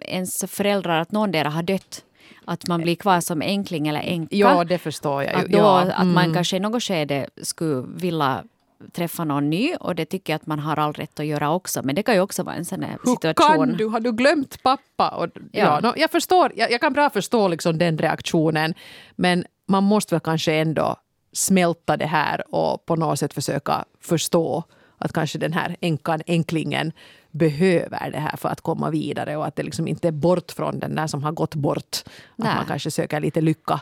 ens 0.00 0.44
föräldrar, 0.48 1.00
att 1.00 1.12
någon 1.12 1.32
där 1.32 1.44
har 1.44 1.62
dött 1.62 2.02
att 2.44 2.68
man 2.68 2.82
blir 2.82 2.96
kvar 2.96 3.20
som 3.20 3.42
enkling 3.42 3.88
eller 3.88 4.00
änka. 4.00 4.36
Ja, 4.36 4.64
det 4.64 4.78
förstår 4.78 5.22
jag. 5.22 5.34
Att, 5.34 5.46
då, 5.46 5.58
ja. 5.58 5.82
mm. 5.82 5.94
att 5.96 6.06
man 6.06 6.34
kanske 6.34 6.56
i 6.56 6.60
något 6.60 6.82
skede 6.82 7.26
skulle 7.42 7.86
vilja 7.88 8.44
träffa 8.92 9.24
någon 9.24 9.50
ny 9.50 9.74
och 9.74 9.94
det 9.94 10.04
tycker 10.04 10.32
jag 10.32 10.36
att 10.36 10.46
man 10.46 10.58
har 10.58 10.78
all 10.78 10.92
rätt 10.92 11.20
att 11.20 11.26
göra 11.26 11.50
också. 11.50 11.80
Men 11.84 11.94
det 11.94 12.02
kan 12.02 12.14
ju 12.14 12.20
också 12.20 12.42
vara 12.42 12.54
en 12.54 12.64
sån 12.64 12.82
här 12.82 12.98
situation. 13.04 13.50
Hur 13.50 13.66
kan 13.66 13.76
du? 13.76 13.86
Har 13.86 14.00
du 14.00 14.12
glömt 14.12 14.62
pappa? 14.62 15.08
Och, 15.08 15.28
ja. 15.34 15.40
ja 15.52 15.80
no, 15.80 15.92
jag 15.96 16.10
förstår, 16.10 16.52
jag, 16.56 16.70
jag, 16.70 16.80
kan 16.80 16.92
bra 16.92 17.10
förstå 17.10 17.48
liksom 17.48 17.78
den 17.78 17.98
reaktionen. 17.98 18.74
Men 19.16 19.44
måste 19.66 20.14
väl 20.14 20.20
kanske 20.20 20.54
ändå 20.54 20.96
smälta 21.32 21.96
det 21.96 22.06
här 22.06 22.54
och 22.54 22.86
på 22.86 22.96
något 22.96 23.18
sätt 23.18 23.34
försöka 23.34 23.84
förstå 24.00 24.64
att 24.98 25.12
kanske 25.12 25.38
den 25.38 25.52
här 25.52 25.76
änkan, 25.80 26.20
änklingen 26.26 26.92
behöver 27.30 28.10
det 28.10 28.18
här 28.18 28.36
för 28.36 28.48
att 28.48 28.60
komma 28.60 28.90
vidare 28.90 29.36
och 29.36 29.46
att 29.46 29.56
det 29.56 29.62
liksom 29.62 29.88
inte 29.88 30.08
är 30.08 30.12
bort 30.12 30.52
från 30.52 30.78
den 30.78 30.94
där 30.94 31.06
som 31.06 31.22
har 31.22 31.32
gått 31.32 31.54
bort. 31.54 31.96
Nej. 32.36 32.48
Att 32.48 32.56
man 32.56 32.66
kanske 32.66 32.90
söker 32.90 33.20
lite 33.20 33.40
lycka 33.40 33.80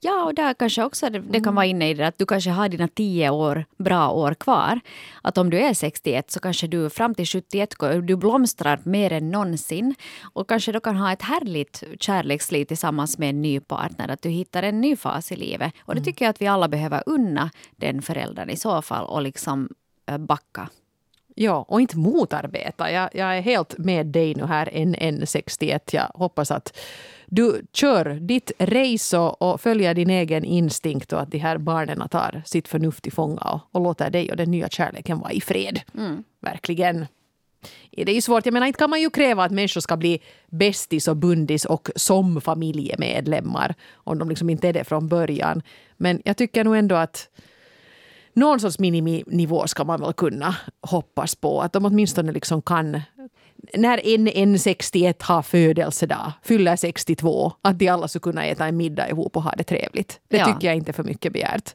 Ja, 0.00 0.24
och 0.24 0.34
där 0.34 0.54
kanske 0.54 0.84
också 0.84 1.10
det, 1.10 1.18
det 1.18 1.40
kan 1.40 1.54
vara 1.54 1.66
inne 1.66 1.90
i 1.90 1.94
det 1.94 2.06
att 2.06 2.18
du 2.18 2.26
kanske 2.26 2.50
har 2.50 2.68
dina 2.68 2.88
tio 2.88 3.30
år, 3.30 3.64
bra 3.76 4.10
år 4.10 4.34
kvar. 4.34 4.80
Att 5.22 5.38
om 5.38 5.50
du 5.50 5.58
är 5.58 5.74
61 5.74 6.30
så 6.30 6.40
kanske 6.40 6.66
du 6.66 6.90
fram 6.90 7.14
till 7.14 7.26
71 7.26 7.74
du 8.02 8.16
blomstrar 8.16 8.80
mer 8.82 9.12
än 9.12 9.30
någonsin. 9.30 9.94
Och 10.22 10.48
kanske 10.48 10.72
då 10.72 10.80
kan 10.80 10.96
ha 10.96 11.12
ett 11.12 11.22
härligt 11.22 11.82
kärleksliv 12.00 12.64
tillsammans 12.64 13.18
med 13.18 13.30
en 13.30 13.42
ny 13.42 13.60
partner. 13.60 14.08
Att 14.08 14.22
du 14.22 14.28
hittar 14.28 14.62
en 14.62 14.80
ny 14.80 14.96
fas 14.96 15.32
i 15.32 15.36
livet. 15.36 15.72
Och 15.80 15.94
det 15.94 16.00
tycker 16.00 16.24
jag 16.24 16.30
att 16.30 16.42
vi 16.42 16.46
alla 16.46 16.68
behöver 16.68 17.02
unna 17.06 17.50
den 17.76 18.02
föräldern 18.02 18.50
i 18.50 18.56
så 18.56 18.82
fall 18.82 19.06
och 19.06 19.22
liksom 19.22 19.68
backa. 20.18 20.68
Ja, 21.38 21.64
och 21.68 21.80
inte 21.80 21.98
motarbeta. 21.98 22.90
Jag, 22.90 23.10
jag 23.12 23.36
är 23.36 23.40
helt 23.40 23.78
med 23.78 24.06
dig 24.06 24.34
nu 24.34 24.44
här, 24.44 24.66
NN61. 24.66 25.80
Jag 25.92 26.10
hoppas 26.14 26.50
att 26.50 26.78
du 27.26 27.62
kör 27.72 28.04
ditt 28.04 28.52
race 28.58 29.18
och, 29.18 29.42
och 29.42 29.60
följer 29.60 29.94
din 29.94 30.10
egen 30.10 30.44
instinkt 30.44 31.12
och 31.12 31.20
att 31.20 31.30
de 31.30 31.38
här 31.38 31.58
barnen 31.58 32.08
tar 32.08 32.42
sitt 32.46 32.68
förnuft 32.68 33.06
i 33.06 33.10
fånga 33.10 33.40
och, 33.40 33.60
och 33.72 33.80
låter 33.80 34.10
dig 34.10 34.30
och 34.30 34.36
den 34.36 34.50
nya 34.50 34.68
kärleken 34.68 35.18
vara 35.18 35.32
i 35.32 35.40
fred. 35.40 35.80
Mm. 35.94 36.24
Verkligen. 36.40 37.06
Det 37.90 38.10
är 38.10 38.14
ju 38.14 38.20
svårt. 38.20 38.46
Jag 38.46 38.52
menar, 38.52 38.66
inte 38.66 38.78
kan 38.78 38.90
man 38.90 39.00
ju 39.00 39.10
kräva 39.10 39.44
att 39.44 39.52
människor 39.52 39.80
ska 39.80 39.96
bli 39.96 40.22
bästis 40.46 41.08
och 41.08 41.16
bundis 41.16 41.64
och 41.64 41.88
som 41.96 42.40
familjemedlemmar 42.40 43.74
om 43.94 44.18
de 44.18 44.28
liksom 44.28 44.50
inte 44.50 44.68
är 44.68 44.72
det 44.72 44.84
från 44.84 45.08
början. 45.08 45.62
Men 45.96 46.22
jag 46.24 46.36
tycker 46.36 46.64
nog 46.64 46.76
ändå 46.76 46.94
att 46.94 47.28
någon 48.32 48.60
sorts 48.60 48.78
miniminivå 48.78 49.66
ska 49.66 49.84
man 49.84 50.00
väl 50.00 50.12
kunna 50.12 50.56
hoppas 50.80 51.34
på. 51.34 51.60
Att 51.60 51.72
de 51.72 51.84
åtminstone 51.84 52.32
liksom 52.32 52.62
kan 52.62 53.00
när 53.74 54.06
en 54.06 54.28
N61 54.28 55.14
har 55.18 55.42
födelsedag, 55.42 56.32
fyller 56.42 56.76
62, 56.76 57.52
att 57.62 57.78
de 57.78 57.88
alla 57.88 58.08
skulle 58.08 58.22
kunna 58.22 58.46
äta 58.46 58.66
en 58.66 58.76
middag 58.76 59.10
ihop 59.10 59.36
och 59.36 59.42
ha 59.42 59.50
det 59.50 59.64
trevligt. 59.64 60.20
Det 60.28 60.36
ja. 60.36 60.46
tycker 60.46 60.66
jag 60.66 60.76
inte 60.76 60.90
är 60.90 60.92
för 60.92 61.04
mycket 61.04 61.32
begärt. 61.32 61.74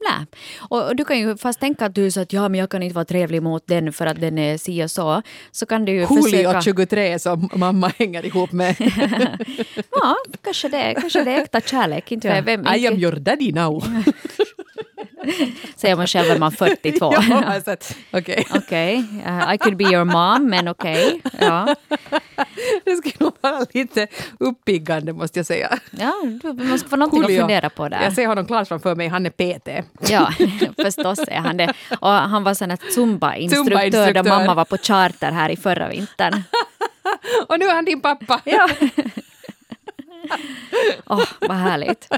Nej. 0.00 0.26
Och, 0.68 0.96
du 0.96 1.04
kan 1.04 1.18
ju 1.18 1.36
fast 1.36 1.60
tänka 1.60 1.86
att 1.86 1.94
du 1.94 2.10
så 2.10 2.20
att 2.20 2.32
ja, 2.32 2.48
men 2.48 2.60
jag 2.60 2.70
kan 2.70 2.82
inte 2.82 2.94
vara 2.94 3.04
trevlig 3.04 3.42
mot 3.42 3.66
den 3.66 3.92
för 3.92 4.06
att 4.06 4.20
den 4.20 4.38
är 4.38 4.58
si 4.58 4.84
och 4.84 4.90
så. 4.90 5.22
Så 5.50 5.66
kan 5.66 5.84
du 5.84 5.92
ju 5.92 5.98
Julio 5.98 6.22
försöka... 6.22 6.62
23 6.62 7.18
som 7.18 7.48
mamma 7.54 7.92
hänger 7.98 8.26
ihop 8.26 8.52
med. 8.52 8.76
ja, 9.90 10.16
kanske 10.42 10.68
det, 10.68 10.94
kanske 11.00 11.24
det 11.24 11.30
är 11.30 11.42
äkta 11.42 11.60
kärlek. 11.60 12.12
Inte 12.12 12.28
ja. 12.28 12.42
vem, 12.44 12.66
I 12.66 12.86
am 12.86 12.94
your 12.94 13.16
daddy 13.16 13.52
now. 13.52 13.84
Säger 15.76 15.96
man 15.96 16.06
själv 16.06 16.30
är 16.30 16.38
man 16.38 16.52
42. 16.52 17.14
ja, 17.30 17.60
Okej. 17.66 17.80
Okay. 18.12 18.44
okay. 18.58 18.96
Uh, 18.96 19.54
I 19.54 19.58
could 19.58 19.76
be 19.76 19.84
your 19.84 20.04
mom, 20.04 20.50
men 20.50 20.68
okej. 20.68 21.20
Okay. 21.24 21.46
Ja. 21.48 21.74
Det 22.84 22.96
skulle 22.96 23.14
nog 23.18 23.32
vara 23.40 23.66
lite 23.74 24.06
uppiggande 24.40 25.12
måste 25.12 25.38
jag 25.38 25.46
säga. 25.46 25.78
Ja, 25.90 26.12
du 26.42 26.64
måste 26.64 26.88
få 26.88 26.96
någonting 26.96 27.22
Julio. 27.22 27.36
att 27.36 27.40
fundera 27.40 27.70
på 27.70 27.88
där. 27.88 28.02
Jag 28.02 28.12
ser 28.12 28.26
honom 28.26 28.46
klart 28.46 28.68
framför 28.68 28.94
mig, 28.94 29.08
han 29.08 29.26
är 29.26 29.30
PT. 29.30 29.86
ja, 30.10 30.32
förstås 30.84 31.18
är 31.28 31.38
han 31.38 31.56
det. 31.56 31.74
Och 32.00 32.08
han 32.08 32.44
var 32.44 32.54
sån 32.54 32.70
Zumba-instruktör 32.70 34.06
Zumba 34.06 34.22
då 34.22 34.28
mamma 34.28 34.54
var 34.54 34.64
på 34.64 34.78
charter 34.78 35.32
här 35.32 35.50
i 35.50 35.56
förra 35.56 35.88
vintern. 35.88 36.42
Och 37.48 37.58
nu 37.58 37.64
är 37.64 37.74
han 37.74 37.84
din 37.84 38.00
pappa. 38.00 38.40
ja. 38.44 38.68
Åh, 41.06 41.18
oh, 41.18 41.26
vad 41.40 41.56
härligt. 41.56 42.08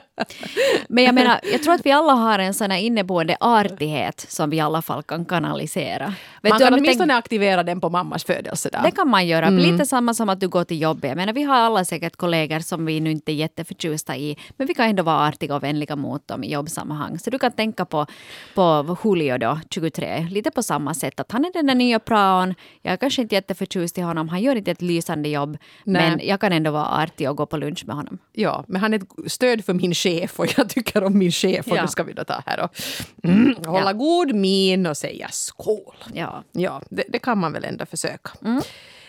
Men 0.88 1.04
jag 1.04 1.14
menar, 1.14 1.40
jag 1.52 1.62
tror 1.62 1.74
att 1.74 1.86
vi 1.86 1.92
alla 1.92 2.12
har 2.12 2.38
en 2.38 2.54
sån 2.54 2.70
här 2.70 2.78
inneboende 2.78 3.36
artighet 3.40 4.26
som 4.28 4.50
vi 4.50 4.56
i 4.56 4.60
alla 4.60 4.82
fall 4.82 5.02
kan 5.02 5.24
kanalisera. 5.24 6.14
Vet 6.42 6.50
man 6.52 6.58
du, 6.58 6.64
kan 6.64 6.74
åtminstone 6.74 7.12
tänk... 7.12 7.18
aktivera 7.18 7.62
den 7.62 7.80
på 7.80 7.90
mammas 7.90 8.24
födelsedag. 8.24 8.82
Det 8.84 8.90
kan 8.90 9.08
man 9.08 9.26
göra. 9.26 9.46
Mm. 9.46 9.72
Lite 9.72 9.86
samma 9.86 10.14
som 10.14 10.28
att 10.28 10.40
du 10.40 10.48
går 10.48 10.64
till 10.64 10.80
jobbet. 10.80 11.08
Jag 11.08 11.16
menar, 11.16 11.32
vi 11.32 11.42
har 11.42 11.56
alla 11.56 11.84
säkert 11.84 12.16
kollegor 12.16 12.60
som 12.60 12.86
vi 12.86 13.00
nu 13.00 13.10
inte 13.10 13.32
är 13.32 13.34
jätteförtjusta 13.34 14.16
i. 14.16 14.36
Men 14.56 14.66
vi 14.66 14.74
kan 14.74 14.88
ändå 14.88 15.02
vara 15.02 15.28
artiga 15.28 15.56
och 15.56 15.62
vänliga 15.62 15.96
mot 15.96 16.28
dem 16.28 16.44
i 16.44 16.52
jobbsammanhang. 16.52 17.18
Så 17.18 17.30
du 17.30 17.38
kan 17.38 17.52
tänka 17.52 17.84
på, 17.84 18.06
på 18.54 18.96
Julio 19.04 19.38
då, 19.38 19.60
23. 19.70 20.26
Lite 20.30 20.50
på 20.50 20.62
samma 20.62 20.94
sätt. 20.94 21.20
Att 21.20 21.32
han 21.32 21.44
är 21.44 21.52
den 21.52 21.66
där 21.66 21.74
nya 21.74 21.98
praon. 21.98 22.54
Jag 22.82 22.92
är 22.92 22.96
kanske 22.96 23.22
inte 23.22 23.34
jätteförtjust 23.34 23.98
i 23.98 24.00
honom. 24.00 24.28
Han 24.28 24.42
gör 24.42 24.56
inte 24.56 24.70
ett 24.70 24.82
lysande 24.82 25.28
jobb. 25.28 25.58
Nej. 25.84 26.10
Men 26.10 26.20
jag 26.26 26.40
kan 26.40 26.52
ändå 26.52 26.70
vara 26.70 26.86
artig 26.86 27.30
och 27.30 27.36
gå 27.36 27.46
på 27.46 27.56
lunch 27.56 27.84
med 27.86 27.96
honom. 27.98 28.18
Ja, 28.32 28.64
men 28.68 28.80
han 28.80 28.94
är 28.94 28.98
ett 28.98 29.32
stöd 29.32 29.64
för 29.64 29.74
min 29.74 29.94
chef 29.94 30.40
och 30.40 30.46
jag 30.56 30.68
tycker 30.68 31.04
om 31.04 31.18
min 31.18 31.32
chef. 31.32 31.66
Och 31.66 31.76
ja. 31.76 31.82
nu 31.82 31.88
ska 31.88 32.02
vi 32.02 32.12
då 32.12 32.24
ta 32.24 32.42
här 32.46 32.60
och 32.60 32.70
mm, 33.22 33.54
hålla 33.66 33.90
ja. 33.90 33.92
god 33.92 34.34
min 34.34 34.86
och 34.86 34.96
säga 34.96 35.28
skål. 35.30 35.96
Ja, 36.14 36.44
ja 36.52 36.82
det, 36.90 37.04
det, 37.08 37.18
kan 37.18 37.38
man 37.38 37.52
väl 37.52 37.64
ändå 37.64 37.86
försöka. 37.86 38.30
Mm. 38.44 38.62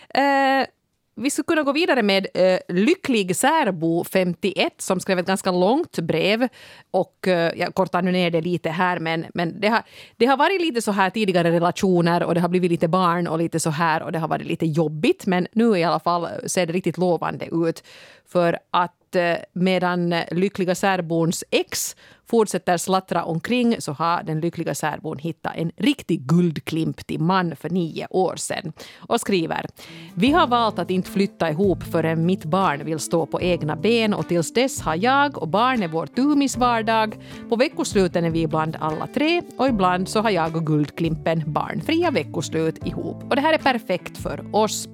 Eh, 0.08 0.66
vi 1.16 1.30
skulle 1.30 1.46
kunna 1.46 1.62
gå 1.62 1.72
vidare 1.72 2.02
med 2.02 2.26
uh, 2.38 2.76
Lycklig 2.76 3.36
särbo 3.36 4.04
51 4.04 4.72
som 4.78 5.00
skrev 5.00 5.18
ett 5.18 5.26
ganska 5.26 5.50
långt 5.50 5.98
brev. 5.98 6.48
Och 6.90 7.14
uh, 7.26 7.32
Jag 7.32 7.74
kortar 7.74 8.02
nu 8.02 8.12
ner 8.12 8.30
det 8.30 8.40
lite 8.40 8.70
här 8.70 8.98
men, 8.98 9.26
men 9.34 9.60
det, 9.60 9.68
har, 9.68 9.82
det 10.16 10.26
har 10.26 10.36
varit 10.36 10.60
lite 10.60 10.82
så 10.82 10.92
här 10.92 11.10
tidigare 11.10 11.50
relationer 11.50 12.22
och 12.22 12.34
det 12.34 12.40
har 12.40 12.48
blivit 12.48 12.70
lite 12.70 12.88
barn 12.88 13.26
och 13.26 13.38
lite 13.38 13.60
så 13.60 13.70
här 13.70 14.02
och 14.02 14.12
det 14.12 14.18
har 14.18 14.28
varit 14.28 14.46
lite 14.46 14.66
jobbigt 14.66 15.26
men 15.26 15.46
nu 15.52 15.78
i 15.78 15.84
alla 15.84 16.00
fall 16.00 16.28
ser 16.46 16.66
det 16.66 16.72
riktigt 16.72 16.98
lovande 16.98 17.48
ut. 17.52 17.84
För 18.26 18.58
att 18.70 18.99
att 19.10 19.16
eh, 19.16 19.44
medan 19.52 20.14
lyckliga 20.30 20.74
särbons 20.74 21.44
ex 21.50 21.96
fortsätter 22.30 22.76
slattra 22.76 23.24
omkring 23.24 23.76
så 23.78 23.92
har 23.92 24.22
den 24.22 24.40
lyckliga 24.40 24.74
särbon 24.74 25.18
hittat 25.18 25.56
en 25.56 25.72
riktig 25.76 26.20
guldklimp 26.20 27.06
till 27.06 27.20
man 27.20 27.56
för 27.56 27.70
nio 27.70 28.06
år 28.10 28.36
sedan 28.36 28.72
och 28.98 29.20
skriver 29.20 29.66
Vi 30.14 30.30
har 30.30 30.46
valt 30.46 30.78
att 30.78 30.90
inte 30.90 31.10
flytta 31.10 31.50
ihop 31.50 31.82
förrän 31.82 32.26
mitt 32.26 32.44
barn 32.44 32.84
vill 32.84 32.98
stå 32.98 33.26
på 33.26 33.40
egna 33.40 33.76
ben 33.76 34.14
och 34.14 34.28
tills 34.28 34.52
dess 34.52 34.80
har 34.80 34.96
jag 34.96 35.38
och 35.38 35.48
barnet 35.48 35.90
vår 35.92 36.06
tumisvardag. 36.06 37.16
På 37.48 37.56
veckosluten 37.56 38.24
är 38.24 38.30
vi 38.30 38.42
ibland 38.42 38.76
alla 38.80 39.06
tre 39.06 39.42
och 39.58 39.68
ibland 39.68 40.08
så 40.08 40.20
har 40.20 40.30
jag 40.30 40.56
och 40.56 40.66
guldklimpen 40.66 41.42
barnfria 41.46 42.10
veckoslut 42.10 42.86
ihop. 42.86 43.22
Och 43.30 43.36
det 43.36 43.42
här 43.42 43.54
är 43.54 43.58
perfekt 43.58 44.18
för 44.18 44.56
oss. 44.56 44.88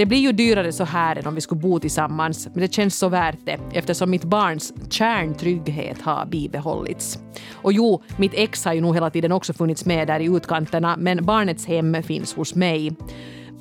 Det 0.00 0.06
blir 0.06 0.18
ju 0.18 0.32
dyrare 0.32 0.72
så 0.72 0.84
här 0.84 1.16
än 1.16 1.26
om 1.26 1.34
vi 1.34 1.40
skulle 1.40 1.60
bo 1.60 1.80
tillsammans, 1.80 2.48
men 2.52 2.60
det 2.60 2.72
känns 2.72 2.98
så 2.98 3.08
värt 3.08 3.38
det 3.44 3.58
eftersom 3.72 4.10
mitt 4.10 4.24
barns 4.24 4.72
kärntrygghet 4.90 6.02
har 6.02 6.26
bibehållits. 6.26 7.18
Och 7.54 7.72
jo, 7.72 8.02
mitt 8.16 8.34
ex 8.34 8.64
har 8.64 8.72
ju 8.72 8.80
nog 8.80 8.94
hela 8.94 9.10
tiden 9.10 9.32
också 9.32 9.52
funnits 9.52 9.84
med 9.84 10.06
där 10.08 10.20
i 10.20 10.24
utkanterna, 10.24 10.96
men 10.96 11.24
barnets 11.24 11.66
hem 11.66 12.02
finns 12.02 12.34
hos 12.34 12.54
mig. 12.54 12.96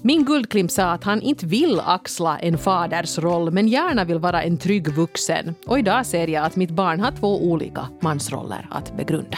Min 0.02 0.26
guldklimp 0.26 0.72
sa 0.72 0.92
att 0.92 1.04
han 1.04 1.22
inte 1.22 1.46
vill 1.46 1.80
axla 1.80 2.40
en 2.40 2.58
faders 2.58 3.18
roll 3.18 3.52
men 3.52 3.68
gärna 3.68 4.04
vill 4.04 4.20
vara 4.20 4.44
en 4.44 4.58
trygg 4.58 4.88
vuxen. 4.88 5.56
Och 5.68 5.80
idag 5.80 6.06
ser 6.06 6.28
jag 6.28 6.46
att 6.46 6.56
mitt 6.56 6.72
barn 6.72 7.00
har 7.00 7.12
två 7.12 7.44
olika 7.44 7.88
mansroller 8.02 8.68
att 8.72 8.98
begrunda. 8.98 9.38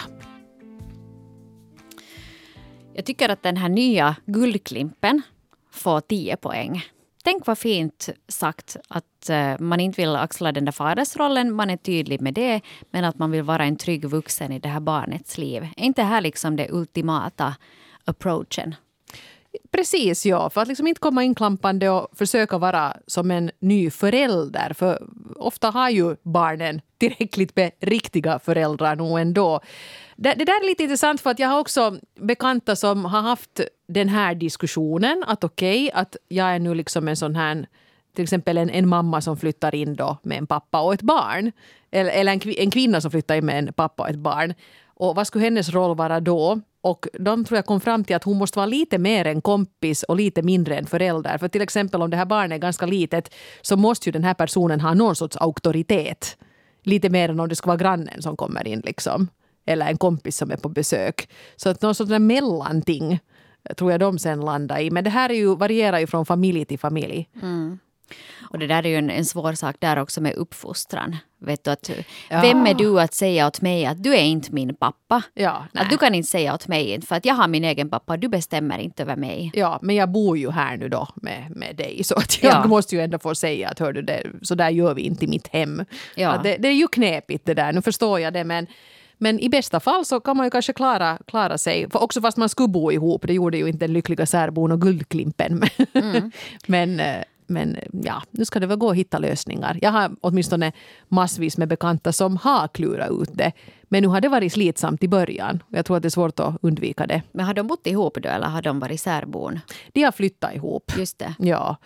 Jag 2.93 3.05
tycker 3.05 3.29
att 3.29 3.43
den 3.43 3.57
här 3.57 3.69
nya 3.69 4.15
guldklimpen 4.25 5.21
få 5.71 6.01
10 6.01 6.37
poäng. 6.37 6.83
Tänk 7.23 7.47
vad 7.47 7.57
fint 7.57 8.09
sagt 8.27 8.77
att 8.87 9.29
eh, 9.29 9.59
man 9.59 9.79
inte 9.79 10.01
vill 10.01 10.15
axla 10.15 10.51
den 10.51 10.65
där 10.65 10.71
fadersrollen, 10.71 11.53
man 11.53 11.69
är 11.69 11.77
tydlig 11.77 12.21
med 12.21 12.33
det, 12.33 12.61
men 12.91 13.05
att 13.05 13.19
man 13.19 13.31
vill 13.31 13.43
vara 13.43 13.65
en 13.65 13.75
trygg 13.75 14.05
vuxen 14.05 14.51
i 14.51 14.59
det 14.59 14.69
här 14.69 14.79
barnets 14.79 15.37
liv. 15.37 15.67
Är 15.77 15.83
inte 15.83 16.01
det 16.01 16.05
här 16.05 16.21
liksom 16.21 16.55
det 16.55 16.71
ultimata 16.71 17.55
approachen? 18.05 18.75
Precis, 19.71 20.25
ja. 20.25 20.49
För 20.49 20.61
att 20.61 20.67
liksom 20.67 20.87
inte 20.87 20.99
komma 20.99 21.23
inklampande 21.23 21.89
och 21.89 22.07
försöka 22.17 22.57
vara 22.57 22.97
som 23.07 23.31
en 23.31 23.51
ny 23.59 23.89
förälder. 23.91 24.73
För 24.73 25.07
ofta 25.35 25.69
har 25.69 25.89
ju 25.89 26.15
barnen 26.23 26.81
tillräckligt 26.97 27.55
med 27.55 27.71
riktiga 27.79 28.39
föräldrar 28.39 28.95
nog 28.95 29.19
ändå. 29.19 29.59
Det, 30.15 30.33
det 30.33 30.45
där 30.45 30.63
är 30.63 30.65
lite 30.65 30.83
intressant 30.83 31.21
för 31.21 31.29
att 31.29 31.39
jag 31.39 31.47
har 31.47 31.59
också 31.59 31.97
bekanta 32.19 32.75
som 32.75 33.05
har 33.05 33.21
haft 33.21 33.61
den 33.87 34.09
här 34.09 34.35
diskussionen. 34.35 35.23
Att 35.27 35.43
okej, 35.43 35.87
okay, 35.87 36.01
att 36.01 36.15
jag 36.27 36.47
är 36.47 36.59
nu 36.59 36.73
liksom 36.73 37.07
en 37.07 37.15
sån 37.15 37.35
här 37.35 37.67
till 38.15 38.23
exempel 38.23 38.57
en, 38.57 38.69
en 38.69 38.89
mamma 38.89 39.21
som 39.21 39.37
flyttar 39.37 39.75
in 39.75 39.95
då 39.95 40.17
med 40.23 40.37
en 40.37 40.47
pappa 40.47 40.81
och 40.81 40.93
ett 40.93 41.01
barn. 41.01 41.51
Eller, 41.91 42.11
eller 42.11 42.33
en, 42.33 42.41
en 42.57 42.71
kvinna 42.71 43.01
som 43.01 43.11
flyttar 43.11 43.35
in 43.35 43.45
med 43.45 43.59
en 43.59 43.73
pappa 43.73 44.03
och 44.03 44.09
ett 44.09 44.15
barn. 44.15 44.53
Och 44.85 45.15
vad 45.15 45.27
skulle 45.27 45.43
hennes 45.43 45.69
roll 45.69 45.95
vara 45.95 46.19
då? 46.19 46.61
Och 46.81 47.07
de 47.19 47.45
tror 47.45 47.57
jag 47.57 47.65
kom 47.65 47.81
fram 47.81 48.03
till 48.03 48.15
att 48.15 48.23
hon 48.23 48.37
måste 48.37 48.59
vara 48.59 48.65
lite 48.65 48.97
mer 48.97 49.25
en 49.25 49.41
kompis 49.41 50.03
och 50.03 50.15
lite 50.15 50.41
mindre 50.41 50.77
en 50.77 50.85
förälder. 50.85 51.37
För 51.37 51.47
till 51.47 51.61
exempel 51.61 52.01
om 52.01 52.09
det 52.09 52.17
här 52.17 52.25
barnet 52.25 52.55
är 52.55 52.61
ganska 52.61 52.85
litet 52.85 53.33
så 53.61 53.77
måste 53.77 54.09
ju 54.09 54.11
den 54.11 54.23
här 54.23 54.33
personen 54.33 54.81
ha 54.81 54.93
någon 54.93 55.15
sorts 55.15 55.37
auktoritet. 55.37 56.37
Lite 56.83 57.09
mer 57.09 57.29
än 57.29 57.39
om 57.39 57.49
det 57.49 57.55
ska 57.55 57.67
vara 57.67 57.77
grannen 57.77 58.21
som 58.21 58.37
kommer 58.37 58.67
in 58.67 58.81
liksom. 58.85 59.27
Eller 59.65 59.87
en 59.87 59.97
kompis 59.97 60.37
som 60.37 60.51
är 60.51 60.57
på 60.57 60.69
besök. 60.69 61.29
Så 61.55 61.69
att 61.69 61.81
någon 61.81 61.95
sorts 61.95 62.11
mellanting 62.11 63.19
tror 63.77 63.91
jag 63.91 63.99
de 63.99 64.19
sen 64.19 64.41
landar 64.41 64.79
i. 64.79 64.91
Men 64.91 65.03
det 65.03 65.09
här 65.09 65.29
är 65.29 65.33
ju, 65.33 65.55
varierar 65.55 65.99
ju 65.99 66.07
från 66.07 66.25
familj 66.25 66.65
till 66.65 66.79
familj. 66.79 67.29
Mm. 67.41 67.79
Och 68.41 68.59
det 68.59 68.67
där 68.67 68.85
är 68.85 68.89
ju 68.89 68.95
en, 68.95 69.09
en 69.09 69.25
svår 69.25 69.53
sak 69.53 69.75
där 69.79 69.97
också 69.97 70.21
med 70.21 70.33
uppfostran. 70.33 71.17
Vet 71.45 71.63
du, 71.63 71.71
att, 71.71 71.89
ja. 72.29 72.41
Vem 72.41 72.67
är 72.67 72.73
du 72.73 72.99
att 72.99 73.13
säga 73.13 73.47
åt 73.47 73.61
mig 73.61 73.85
att 73.85 74.03
du 74.03 74.15
är 74.15 74.23
inte 74.23 74.53
min 74.53 74.75
pappa? 74.75 75.23
Ja, 75.33 75.65
att 75.73 75.89
du 75.89 75.97
kan 75.97 76.15
inte 76.15 76.29
säga 76.29 76.53
åt 76.53 76.67
mig 76.67 77.01
för 77.01 77.15
att 77.15 77.25
jag 77.25 77.35
har 77.35 77.47
min 77.47 77.63
egen 77.63 77.89
pappa 77.89 78.13
och 78.13 78.19
du 78.19 78.27
bestämmer 78.27 78.77
inte 78.77 79.03
över 79.03 79.15
mig. 79.15 79.51
Ja, 79.53 79.79
men 79.81 79.95
jag 79.95 80.11
bor 80.11 80.37
ju 80.37 80.51
här 80.51 80.77
nu 80.77 80.89
då 80.89 81.07
med, 81.15 81.51
med 81.55 81.75
dig 81.75 82.03
så 82.03 82.15
att 82.15 82.43
jag 82.43 82.53
ja. 82.53 82.67
måste 82.67 82.95
ju 82.95 83.01
ändå 83.01 83.19
få 83.19 83.35
säga 83.35 83.69
att 83.69 83.79
hör 83.79 83.93
du, 83.93 84.01
det, 84.01 84.23
så 84.41 84.55
där 84.55 84.69
gör 84.69 84.93
vi 84.93 85.01
inte 85.01 85.25
i 85.25 85.27
mitt 85.27 85.47
hem. 85.47 85.85
Ja. 86.15 86.39
Det, 86.43 86.57
det 86.57 86.67
är 86.67 86.73
ju 86.73 86.87
knepigt 86.87 87.45
det 87.45 87.53
där, 87.53 87.73
nu 87.73 87.81
förstår 87.81 88.19
jag 88.19 88.33
det 88.33 88.43
men 88.43 88.67
men 89.23 89.39
i 89.39 89.49
bästa 89.49 89.79
fall 89.79 90.05
så 90.05 90.19
kan 90.19 90.37
man 90.37 90.45
ju 90.45 90.49
kanske 90.49 90.73
klara, 90.73 91.17
klara 91.27 91.57
sig. 91.57 91.89
För 91.89 92.03
också 92.03 92.21
fast 92.21 92.37
man 92.37 92.49
skulle 92.49 92.67
bo 92.67 92.91
ihop, 92.91 93.27
det 93.27 93.33
gjorde 93.33 93.57
ju 93.57 93.67
inte 93.67 93.85
den 93.85 93.93
lyckliga 93.93 94.25
särbon 94.25 94.71
och 94.71 94.81
Guldklimpen. 94.81 95.63
Mm. 95.93 96.31
men, 96.67 96.99
eh, 96.99 97.23
men 97.51 97.77
ja, 97.91 98.23
nu 98.31 98.45
ska 98.45 98.59
det 98.59 98.67
väl 98.67 98.77
gå 98.77 98.89
att 98.89 98.95
hitta 98.95 99.19
lösningar. 99.19 99.79
Jag 99.81 99.91
har 99.91 100.11
åtminstone 100.21 100.71
massvis 101.07 101.57
med 101.57 101.67
bekanta 101.67 102.11
som 102.11 102.37
har 102.37 102.67
klurat 102.67 103.11
ut 103.11 103.29
det. 103.33 103.51
Men 103.83 104.03
nu 104.03 104.07
har 104.07 104.21
det 104.21 104.29
varit 104.29 104.53
slitsamt 104.53 105.03
i 105.03 105.07
början. 105.07 105.63
Jag 105.69 105.85
tror 105.85 105.97
att 105.97 106.03
det 106.03 106.07
är 106.07 106.09
svårt 106.09 106.39
att 106.39 106.55
undvika 106.61 107.07
det. 107.07 107.21
Men 107.31 107.45
har 107.45 107.53
de 107.53 107.67
bott 107.67 107.87
ihop 107.87 108.17
då 108.21 108.29
eller 108.29 108.47
har 108.47 108.61
de 108.61 108.79
varit 108.79 109.01
särbon? 109.01 109.59
De 109.93 110.03
har 110.03 110.11
flyttat 110.11 110.55
ihop. 110.55 110.91
Just 110.97 111.19
det. 111.19 111.35
Ja. 111.39 111.77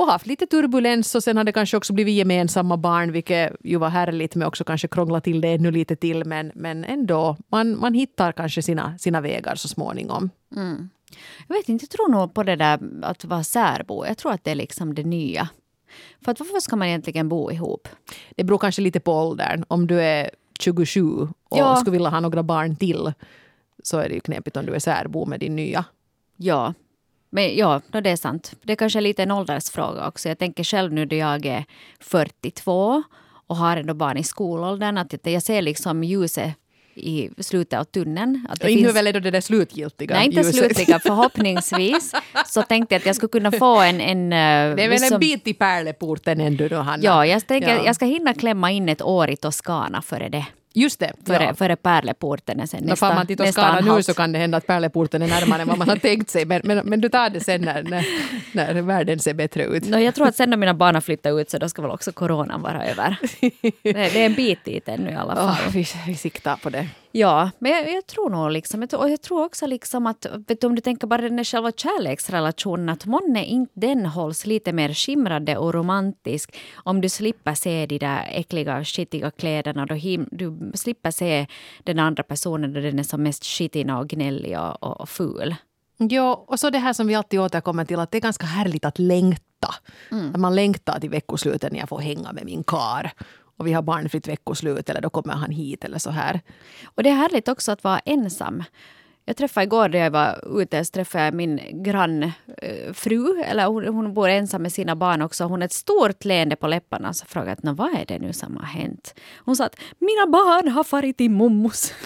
Och 0.00 0.06
haft 0.06 0.26
lite 0.26 0.46
turbulens 0.46 1.14
och 1.14 1.22
sen 1.22 1.36
har 1.36 1.44
det 1.44 1.52
kanske 1.52 1.76
också 1.76 1.92
blivit 1.92 2.14
gemensamma 2.14 2.76
barn 2.76 3.12
vilket 3.12 3.52
ju 3.64 3.76
var 3.76 3.88
härligt 3.88 4.34
med 4.34 4.48
också 4.48 4.64
kanske 4.64 4.88
krångla 4.88 5.20
till 5.20 5.40
det 5.40 5.48
ännu 5.48 5.70
lite 5.70 5.96
till 5.96 6.24
men, 6.24 6.52
men 6.54 6.84
ändå, 6.84 7.36
man, 7.48 7.78
man 7.78 7.94
hittar 7.94 8.32
kanske 8.32 8.62
sina, 8.62 8.98
sina 8.98 9.20
vägar 9.20 9.54
så 9.54 9.68
småningom. 9.68 10.30
Mm. 10.56 10.90
Jag 11.48 11.56
vet 11.56 11.68
inte, 11.68 11.82
jag 11.82 11.90
tror 11.90 12.08
nog 12.08 12.34
på 12.34 12.42
det 12.42 12.56
där 12.56 12.80
att 13.02 13.24
vara 13.24 13.44
särbo. 13.44 14.06
Jag 14.06 14.18
tror 14.18 14.32
att 14.32 14.44
det 14.44 14.50
är 14.50 14.54
liksom 14.54 14.94
det 14.94 15.04
nya. 15.04 15.48
För 16.24 16.32
att 16.32 16.40
varför 16.40 16.60
ska 16.60 16.76
man 16.76 16.88
egentligen 16.88 17.28
bo 17.28 17.50
ihop? 17.50 17.88
Det 18.36 18.44
beror 18.44 18.58
kanske 18.58 18.82
lite 18.82 19.00
på 19.00 19.12
åldern. 19.12 19.64
Om 19.68 19.86
du 19.86 20.00
är 20.02 20.30
27 20.60 21.02
och 21.22 21.30
ja. 21.50 21.76
skulle 21.76 21.92
vilja 21.92 22.08
ha 22.08 22.20
några 22.20 22.42
barn 22.42 22.76
till 22.76 23.12
så 23.82 23.98
är 23.98 24.08
det 24.08 24.14
ju 24.14 24.20
knepigt 24.20 24.56
om 24.56 24.66
du 24.66 24.74
är 24.74 24.78
särbo 24.78 25.26
med 25.26 25.40
din 25.40 25.56
nya. 25.56 25.84
Ja, 26.36 26.74
men 27.30 27.56
ja, 27.56 27.80
det 27.90 28.10
är 28.10 28.16
sant. 28.16 28.52
Det 28.62 28.72
är 28.72 28.76
kanske 28.76 29.00
lite 29.00 29.22
en 29.22 29.30
åldersfråga 29.30 30.08
också. 30.08 30.28
Jag 30.28 30.38
tänker 30.38 30.64
själv 30.64 30.92
nu 30.92 31.06
då 31.06 31.16
jag 31.16 31.46
är 31.46 31.64
42 32.00 33.02
och 33.46 33.56
har 33.56 33.76
ändå 33.76 33.94
barn 33.94 34.16
i 34.16 34.24
skolåldern 34.24 34.98
att 34.98 35.14
jag 35.26 35.42
ser 35.42 35.62
liksom 35.62 36.04
ljuset 36.04 36.54
i 36.94 37.30
slutet 37.38 37.80
av 37.80 37.84
tunneln. 37.84 38.46
Att 38.50 38.60
det 38.60 38.66
och 38.66 38.72
finns... 38.72 38.96
väl 38.96 39.06
är 39.06 39.12
det 39.12 39.30
där 39.30 39.40
slutgiltiga 39.40 40.14
Nej, 40.14 40.26
inte 40.26 40.36
ljuset. 40.36 40.54
slutliga, 40.54 40.98
förhoppningsvis. 41.02 42.14
så 42.46 42.62
tänkte 42.62 42.94
jag 42.94 43.00
att 43.00 43.06
jag 43.06 43.16
skulle 43.16 43.30
kunna 43.30 43.52
få 43.52 43.80
en... 43.80 44.00
en 44.00 44.32
eh, 44.32 44.76
det 44.76 44.84
är 44.84 44.88
väl 44.88 44.90
liksom... 44.90 45.14
en 45.14 45.20
bit 45.20 45.46
i 45.46 45.54
pärleporten 45.54 46.40
ändå 46.40 46.68
då, 46.68 46.76
Hanna? 46.76 47.02
Ja, 47.02 47.26
jag 47.26 47.46
tänker 47.46 47.76
ja. 47.76 47.84
jag 47.84 47.94
ska 47.94 48.04
hinna 48.04 48.34
klämma 48.34 48.70
in 48.70 48.88
ett 48.88 49.02
år 49.02 49.30
i 49.30 49.36
Toscana 49.36 50.02
före 50.02 50.28
det. 50.28 50.46
Just 50.74 51.00
det. 51.00 51.12
Före, 51.26 51.44
ja. 51.44 51.54
före 51.54 51.76
Pärleporten 51.76 52.60
är 52.60 52.66
sen 52.66 52.84
nästa, 52.84 53.08
no, 53.08 53.14
man 53.14 53.26
till 53.26 53.36
Toscana 53.36 53.80
nu 53.80 54.02
så 54.02 54.14
kan 54.14 54.32
det 54.32 54.38
hända 54.38 54.58
att 54.58 54.66
Pärleporten 54.66 55.22
är 55.22 55.28
närmare 55.28 55.62
än 55.62 55.68
vad 55.68 55.78
man 55.78 55.88
har 55.88 55.96
tänkt 55.96 56.30
sig. 56.30 56.44
Men, 56.44 56.60
men, 56.64 56.78
men, 56.78 57.00
du 57.00 57.08
tar 57.08 57.30
det 57.30 57.40
sen 57.40 57.60
när, 57.60 57.82
när, 57.82 58.04
när 58.52 58.82
världen 58.82 59.18
ser 59.18 59.34
bättre 59.34 59.64
ut. 59.64 59.88
No, 59.88 59.96
jag 59.96 60.14
tror 60.14 60.26
att 60.26 60.36
sen 60.36 60.50
när 60.50 60.56
mina 60.56 60.74
barn 60.74 60.94
har 60.94 61.02
flyttat 61.02 61.32
ut 61.32 61.50
så 61.50 61.58
då 61.58 61.68
ska 61.68 61.82
väl 61.82 61.90
också 61.90 62.12
coronan 62.12 62.62
vara 62.62 62.84
över. 62.86 63.16
det, 63.40 63.92
det 63.92 64.22
är 64.22 64.26
en 64.26 64.34
bit 64.34 64.64
dit 64.64 64.88
ännu 64.88 65.10
i 65.10 65.14
alla 65.14 65.36
fall. 65.36 65.48
Oh, 65.48 65.72
vi, 65.72 65.86
vi 66.06 66.14
siktar 66.14 66.56
på 66.56 66.70
det. 66.70 66.88
Ja, 67.12 67.50
men 67.58 67.72
jag, 67.72 67.92
jag, 67.92 68.06
tror 68.06 68.30
nog 68.30 68.50
liksom, 68.50 68.86
och 68.92 69.10
jag 69.10 69.20
tror 69.20 69.44
också 69.44 69.66
liksom 69.66 70.06
att 70.06 70.26
vet 70.46 70.60
du, 70.60 70.66
om 70.66 70.74
du 70.74 70.80
tänker 70.80 71.06
bara 71.06 71.22
den 71.22 71.44
själva 71.44 71.72
kärleksrelationen, 71.72 72.88
att 72.88 73.06
månne 73.06 73.44
inte 73.44 73.72
den 73.74 74.06
hålls 74.06 74.46
lite 74.46 74.72
mer 74.72 74.94
skimrande 74.94 75.56
och 75.56 75.74
romantisk 75.74 76.58
om 76.74 77.00
du 77.00 77.08
slipper 77.08 77.54
se 77.54 77.86
de 77.86 77.98
där 77.98 78.28
äckliga, 78.30 78.84
skitiga 78.84 79.30
kläderna, 79.30 79.86
då 79.86 79.94
him, 79.94 80.28
du 80.30 80.72
slipper 80.74 81.10
se 81.10 81.46
den 81.84 81.98
andra 81.98 82.22
personen 82.22 82.72
då 82.72 82.80
den 82.80 82.98
är 82.98 83.02
som 83.02 83.22
mest 83.22 83.44
skitig 83.44 83.90
och 83.94 84.08
gnällig 84.08 84.58
och, 84.58 84.82
och, 84.82 85.00
och 85.00 85.08
ful. 85.08 85.54
Ja, 86.08 86.44
och 86.46 86.60
så 86.60 86.70
det 86.70 86.78
här 86.78 86.92
som 86.92 87.06
vi 87.06 87.14
alltid 87.14 87.40
återkommer 87.40 87.84
till, 87.84 88.00
att 88.00 88.10
det 88.10 88.18
är 88.18 88.22
ganska 88.22 88.46
härligt 88.46 88.84
att 88.84 88.98
längta. 88.98 89.74
Mm. 90.10 90.34
Att 90.34 90.40
man 90.40 90.54
längtar 90.54 91.00
till 91.00 91.10
veckosluten 91.10 91.72
när 91.72 91.80
jag 91.80 91.88
får 91.88 91.98
hänga 91.98 92.32
med 92.32 92.44
min 92.44 92.64
kar 92.64 93.12
och 93.60 93.66
vi 93.66 93.72
har 93.72 93.82
barnfritt 93.82 94.28
veckoslut 94.28 94.90
eller 94.90 95.00
då 95.00 95.10
kommer 95.10 95.34
han 95.34 95.50
hit 95.50 95.84
eller 95.84 95.98
så 95.98 96.10
här. 96.10 96.40
Och 96.84 97.02
det 97.02 97.10
är 97.10 97.14
härligt 97.14 97.48
också 97.48 97.72
att 97.72 97.84
vara 97.84 97.98
ensam. 97.98 98.62
Jag 99.24 99.36
träffade 99.36 99.64
igår 99.64 99.88
när 99.88 99.98
jag 99.98 100.10
var 100.10 100.60
ute 100.60 100.84
så 100.84 100.90
träffade 100.90 101.24
jag 101.24 101.34
min 101.34 101.60
grannfru, 101.72 103.42
eller 103.42 103.66
hon, 103.66 103.86
hon 103.86 104.14
bor 104.14 104.28
ensam 104.28 104.62
med 104.62 104.72
sina 104.72 104.96
barn 104.96 105.22
också. 105.22 105.44
Hon 105.44 105.60
har 105.60 105.66
ett 105.66 105.72
stort 105.72 106.24
leende 106.24 106.56
på 106.56 106.66
läpparna 106.66 107.12
så 107.12 107.26
frågade 107.26 107.60
jag 107.62 107.74
vad 107.74 107.94
är 107.94 108.04
det 108.08 108.18
nu 108.18 108.32
som 108.32 108.56
har 108.56 108.64
hänt. 108.64 109.14
Hon 109.38 109.56
sa 109.56 109.64
att 109.64 109.76
mina 109.98 110.26
barn 110.26 110.68
har 110.68 110.84
farit 110.84 111.20
i 111.20 111.28
mommos. 111.28 111.94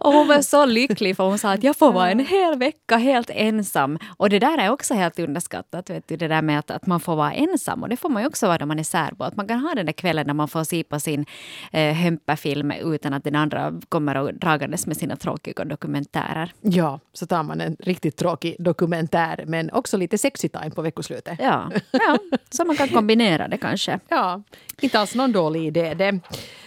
och 0.00 0.12
hon 0.12 0.28
var 0.28 0.42
så 0.42 0.66
lycklig 0.66 1.16
för 1.16 1.24
hon 1.24 1.38
sa 1.38 1.52
att 1.52 1.64
jag 1.64 1.76
får 1.76 1.92
vara 1.92 2.10
en 2.10 2.26
hel 2.26 2.58
vecka 2.58 2.96
helt 2.96 3.30
ensam. 3.30 3.98
Och 4.16 4.30
det 4.30 4.38
där 4.38 4.58
är 4.58 4.70
också 4.70 4.94
helt 4.94 5.18
underskattat. 5.18 5.90
Vet 5.90 6.08
du, 6.08 6.16
det 6.16 6.28
där 6.28 6.42
med 6.42 6.58
att, 6.58 6.70
att 6.70 6.86
man 6.86 7.00
får 7.00 7.16
vara 7.16 7.32
ensam. 7.32 7.82
Och 7.82 7.88
det 7.88 7.96
får 7.96 8.08
man 8.08 8.22
ju 8.22 8.28
också 8.28 8.46
vara 8.46 8.58
när 8.58 8.66
man 8.66 8.78
är 8.78 8.84
särbo. 8.84 9.24
Att 9.24 9.36
man 9.36 9.48
kan 9.48 9.58
ha 9.58 9.74
den 9.74 9.86
där 9.86 9.92
kvällen 9.92 10.26
när 10.26 10.34
man 10.34 10.48
får 10.48 10.64
se 10.64 10.84
på 10.84 11.00
sin 11.00 11.26
eh, 11.72 11.94
hömpafilm 11.94 12.70
utan 12.70 13.12
att 13.12 13.24
den 13.24 13.34
andra 13.34 13.80
kommer 13.88 14.16
och 14.16 14.34
dragandes 14.34 14.81
med 14.86 14.96
sina 14.96 15.16
tråkiga 15.16 15.64
dokumentärer. 15.64 16.52
Ja, 16.60 17.00
så 17.12 17.26
tar 17.26 17.42
man 17.42 17.60
en 17.60 17.76
riktigt 17.80 18.16
tråkig 18.16 18.56
dokumentär 18.58 19.44
men 19.46 19.70
också 19.72 19.96
lite 19.96 20.18
sexy 20.18 20.48
time 20.48 20.70
på 20.70 20.82
veckoslutet. 20.82 21.38
Ja, 21.42 21.70
ja 21.90 22.18
så 22.50 22.64
man 22.64 22.76
kan 22.76 22.88
kombinera 22.88 23.48
det 23.48 23.56
kanske. 23.56 24.00
Ja, 24.08 24.42
inte 24.80 24.98
alls 25.00 25.14
någon 25.14 25.32
dålig 25.32 25.66
idé 25.66 25.94
det. 25.94 26.20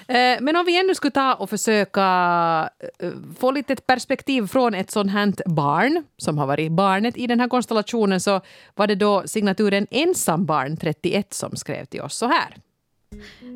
Eh, 0.08 0.42
men 0.42 0.56
om 0.56 0.66
vi 0.66 0.80
ännu 0.80 0.96
skulle 0.96 1.12
ta 1.12 1.34
och 1.34 1.50
försöka 1.50 2.70
eh, 3.00 3.12
få 3.40 3.52
lite 3.52 3.76
perspektiv 3.76 4.48
från 4.48 4.74
ett 4.74 4.92
sånt 4.92 5.12
här 5.12 5.34
barn 5.46 6.04
som 6.18 6.38
har 6.38 6.48
varit 6.48 6.72
barnet 6.72 7.18
i 7.18 7.28
den 7.28 7.40
här 7.40 7.48
konstellationen 7.48 8.20
så 8.20 8.42
var 8.76 8.88
det 8.88 8.96
då 8.96 9.24
signaturen 9.26 9.88
ensambarn 9.92 10.78
31 10.78 11.34
som 11.34 11.56
skrev 11.56 11.86
till 11.86 12.02
oss 12.02 12.18
så 12.18 12.26
här. 12.26 12.56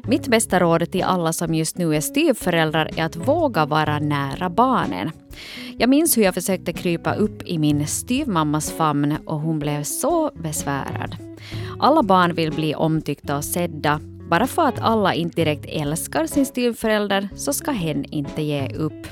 Mitt 0.08 0.28
bästa 0.28 0.60
råd 0.60 0.92
till 0.92 1.04
alla 1.04 1.34
som 1.34 1.54
just 1.54 1.78
nu 1.78 1.96
är 1.96 2.02
styvföräldrar 2.02 2.90
är 2.98 3.04
att 3.04 3.16
våga 3.16 3.66
vara 3.66 4.00
nära 4.00 4.50
barnen. 4.50 5.12
Jag 5.78 5.90
minns 5.90 6.18
hur 6.18 6.24
jag 6.24 6.34
försökte 6.34 6.74
krypa 6.74 7.14
upp 7.14 7.44
i 7.46 7.58
min 7.58 7.88
styvmammas 7.88 8.72
famn 8.72 9.18
och 9.26 9.40
hon 9.40 9.60
blev 9.60 9.84
så 9.84 10.32
besvärad. 10.36 11.16
Alla 11.80 12.04
barn 12.04 12.36
vill 12.36 12.52
bli 12.52 12.76
omtyckta 12.76 13.38
och 13.38 13.46
sedda. 13.46 14.00
Bara 14.30 14.48
för 14.48 14.68
att 14.68 14.80
alla 14.80 15.14
inte 15.14 15.36
direkt 15.36 15.66
älskar 15.66 16.26
sin 16.26 16.46
styvförälder 16.46 17.30
så 17.36 17.54
ska 17.54 17.72
hen 17.72 18.06
inte 18.06 18.42
ge 18.42 18.70
upp. 18.76 19.08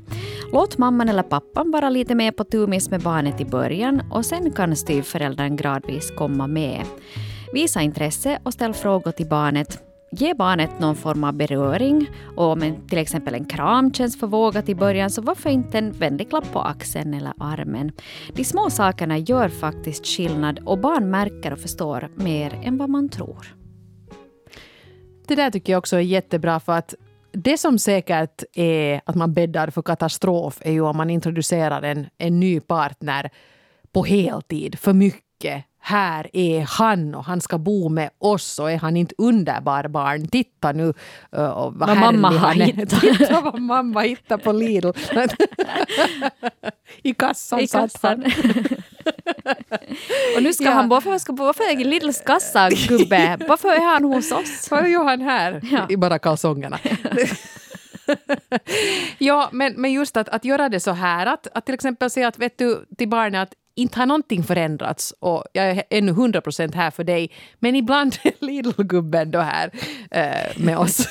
Låt 0.51 0.77
mamman 0.77 1.09
eller 1.09 1.23
pappan 1.23 1.71
vara 1.71 1.89
lite 1.89 2.15
mer 2.15 2.31
på 2.31 2.43
tumis 2.43 2.89
med 2.89 3.01
barnet 3.01 3.41
i 3.41 3.45
början 3.45 4.01
och 4.11 4.25
sen 4.25 4.51
kan 4.51 4.75
styvföräldern 4.75 5.55
gradvis 5.55 6.11
komma 6.11 6.47
med. 6.47 6.83
Visa 7.53 7.81
intresse 7.81 8.39
och 8.43 8.53
ställ 8.53 8.73
frågor 8.73 9.11
till 9.11 9.27
barnet 9.27 9.83
Ge 10.11 10.33
barnet 10.33 10.79
någon 10.79 10.95
form 10.95 11.23
av 11.23 11.33
beröring 11.33 12.09
och 12.35 12.45
om 12.45 12.61
en, 12.61 12.87
till 12.87 12.97
exempel 12.97 13.33
en 13.33 13.45
kram 13.45 13.93
känns 13.93 14.19
för 14.19 14.27
vågat 14.27 14.69
i 14.69 14.75
början 14.75 15.09
så 15.09 15.21
varför 15.21 15.49
inte 15.49 15.77
en 15.77 15.91
vänlig 15.91 16.29
klapp 16.29 16.51
på 16.53 16.61
axeln 16.61 17.13
eller 17.13 17.33
armen. 17.39 17.91
De 18.33 18.43
små 18.43 18.69
sakerna 18.69 19.17
gör 19.17 19.49
faktiskt 19.49 20.05
skillnad 20.05 20.59
och 20.65 20.79
barn 20.79 21.09
märker 21.09 21.53
och 21.53 21.59
förstår 21.59 22.09
mer 22.15 22.59
än 22.63 22.77
vad 22.77 22.89
man 22.89 23.09
tror. 23.09 23.55
Det 25.27 25.35
där 25.35 25.51
tycker 25.51 25.73
jag 25.73 25.77
också 25.77 25.95
är 25.95 26.01
jättebra 26.01 26.59
för 26.59 26.73
att 26.73 26.95
det 27.31 27.57
som 27.57 27.79
säkert 27.79 28.43
är 28.53 29.01
att 29.05 29.15
man 29.15 29.33
bäddar 29.33 29.69
för 29.69 29.81
katastrof 29.81 30.61
är 30.61 30.71
ju 30.71 30.81
om 30.81 30.97
man 30.97 31.09
introducerar 31.09 31.81
en, 31.81 32.07
en 32.17 32.39
ny 32.39 32.59
partner 32.59 33.29
på 33.91 34.03
heltid 34.03 34.79
för 34.79 34.93
mycket 34.93 35.65
här 35.87 36.29
är 36.33 36.61
han 36.61 37.15
och 37.15 37.23
han 37.23 37.41
ska 37.41 37.57
bo 37.57 37.89
med 37.89 38.09
oss 38.17 38.59
och 38.59 38.71
är 38.71 38.77
han 38.77 38.97
inte 38.97 39.15
underbar 39.17 39.87
barn? 39.87 40.27
Titta 40.27 40.71
nu 40.71 40.87
uh, 40.87 40.93
vad, 41.31 41.73
vad 41.73 41.97
mamma 41.97 42.29
har 42.29 42.53
hittat. 42.53 43.01
Titta 43.01 43.41
vad 43.41 43.61
mamma 43.61 44.01
hittar 44.01 44.37
på 44.37 44.51
Lidl. 44.51 44.89
I 47.03 47.13
kassan, 47.13 47.59
I 47.59 47.67
kassan. 47.67 48.23
och 50.35 50.43
nu 50.43 50.53
ska 50.53 50.63
ja. 50.63 50.71
han, 50.71 50.89
varför, 50.89 51.17
ska, 51.17 51.33
varför 51.33 51.63
är 51.63 51.85
Lidls 51.85 52.21
kassa 52.25 52.69
gubbe? 52.69 53.37
Varför 53.47 53.69
är 53.69 53.93
han 53.93 54.03
hos 54.03 54.31
oss? 54.31 54.67
Vad 54.71 54.89
gör 54.89 55.03
han 55.03 55.21
här? 55.21 55.61
Ja. 55.71 55.85
I 55.89 55.97
bara 55.97 56.19
kalsongerna. 56.19 56.79
ja, 59.17 59.49
men, 59.51 59.73
men 59.73 59.91
just 59.93 60.17
att, 60.17 60.29
att 60.29 60.45
göra 60.45 60.69
det 60.69 60.79
så 60.79 60.91
här, 60.91 61.25
att, 61.25 61.47
att 61.53 61.65
till 61.65 61.75
exempel 61.75 62.09
säga 62.09 62.27
att 62.27 62.39
vet 62.39 62.57
du, 62.57 62.85
till 62.97 63.09
barnet 63.09 63.41
att 63.41 63.53
inte 63.77 63.99
har 63.99 64.05
någonting 64.05 64.43
förändrats 64.43 65.13
och 65.19 65.43
jag 65.53 65.65
är 65.65 65.83
ännu 65.89 66.11
100 66.11 66.41
procent 66.41 66.75
här 66.75 66.91
för 66.91 67.03
dig. 67.03 67.31
Men 67.59 67.75
ibland 67.75 68.17
är 68.23 68.45
Lidl-gubben 68.45 69.31
då 69.31 69.39
här 69.39 69.71
eh, 70.11 70.57
med 70.57 70.77
oss. 70.77 71.07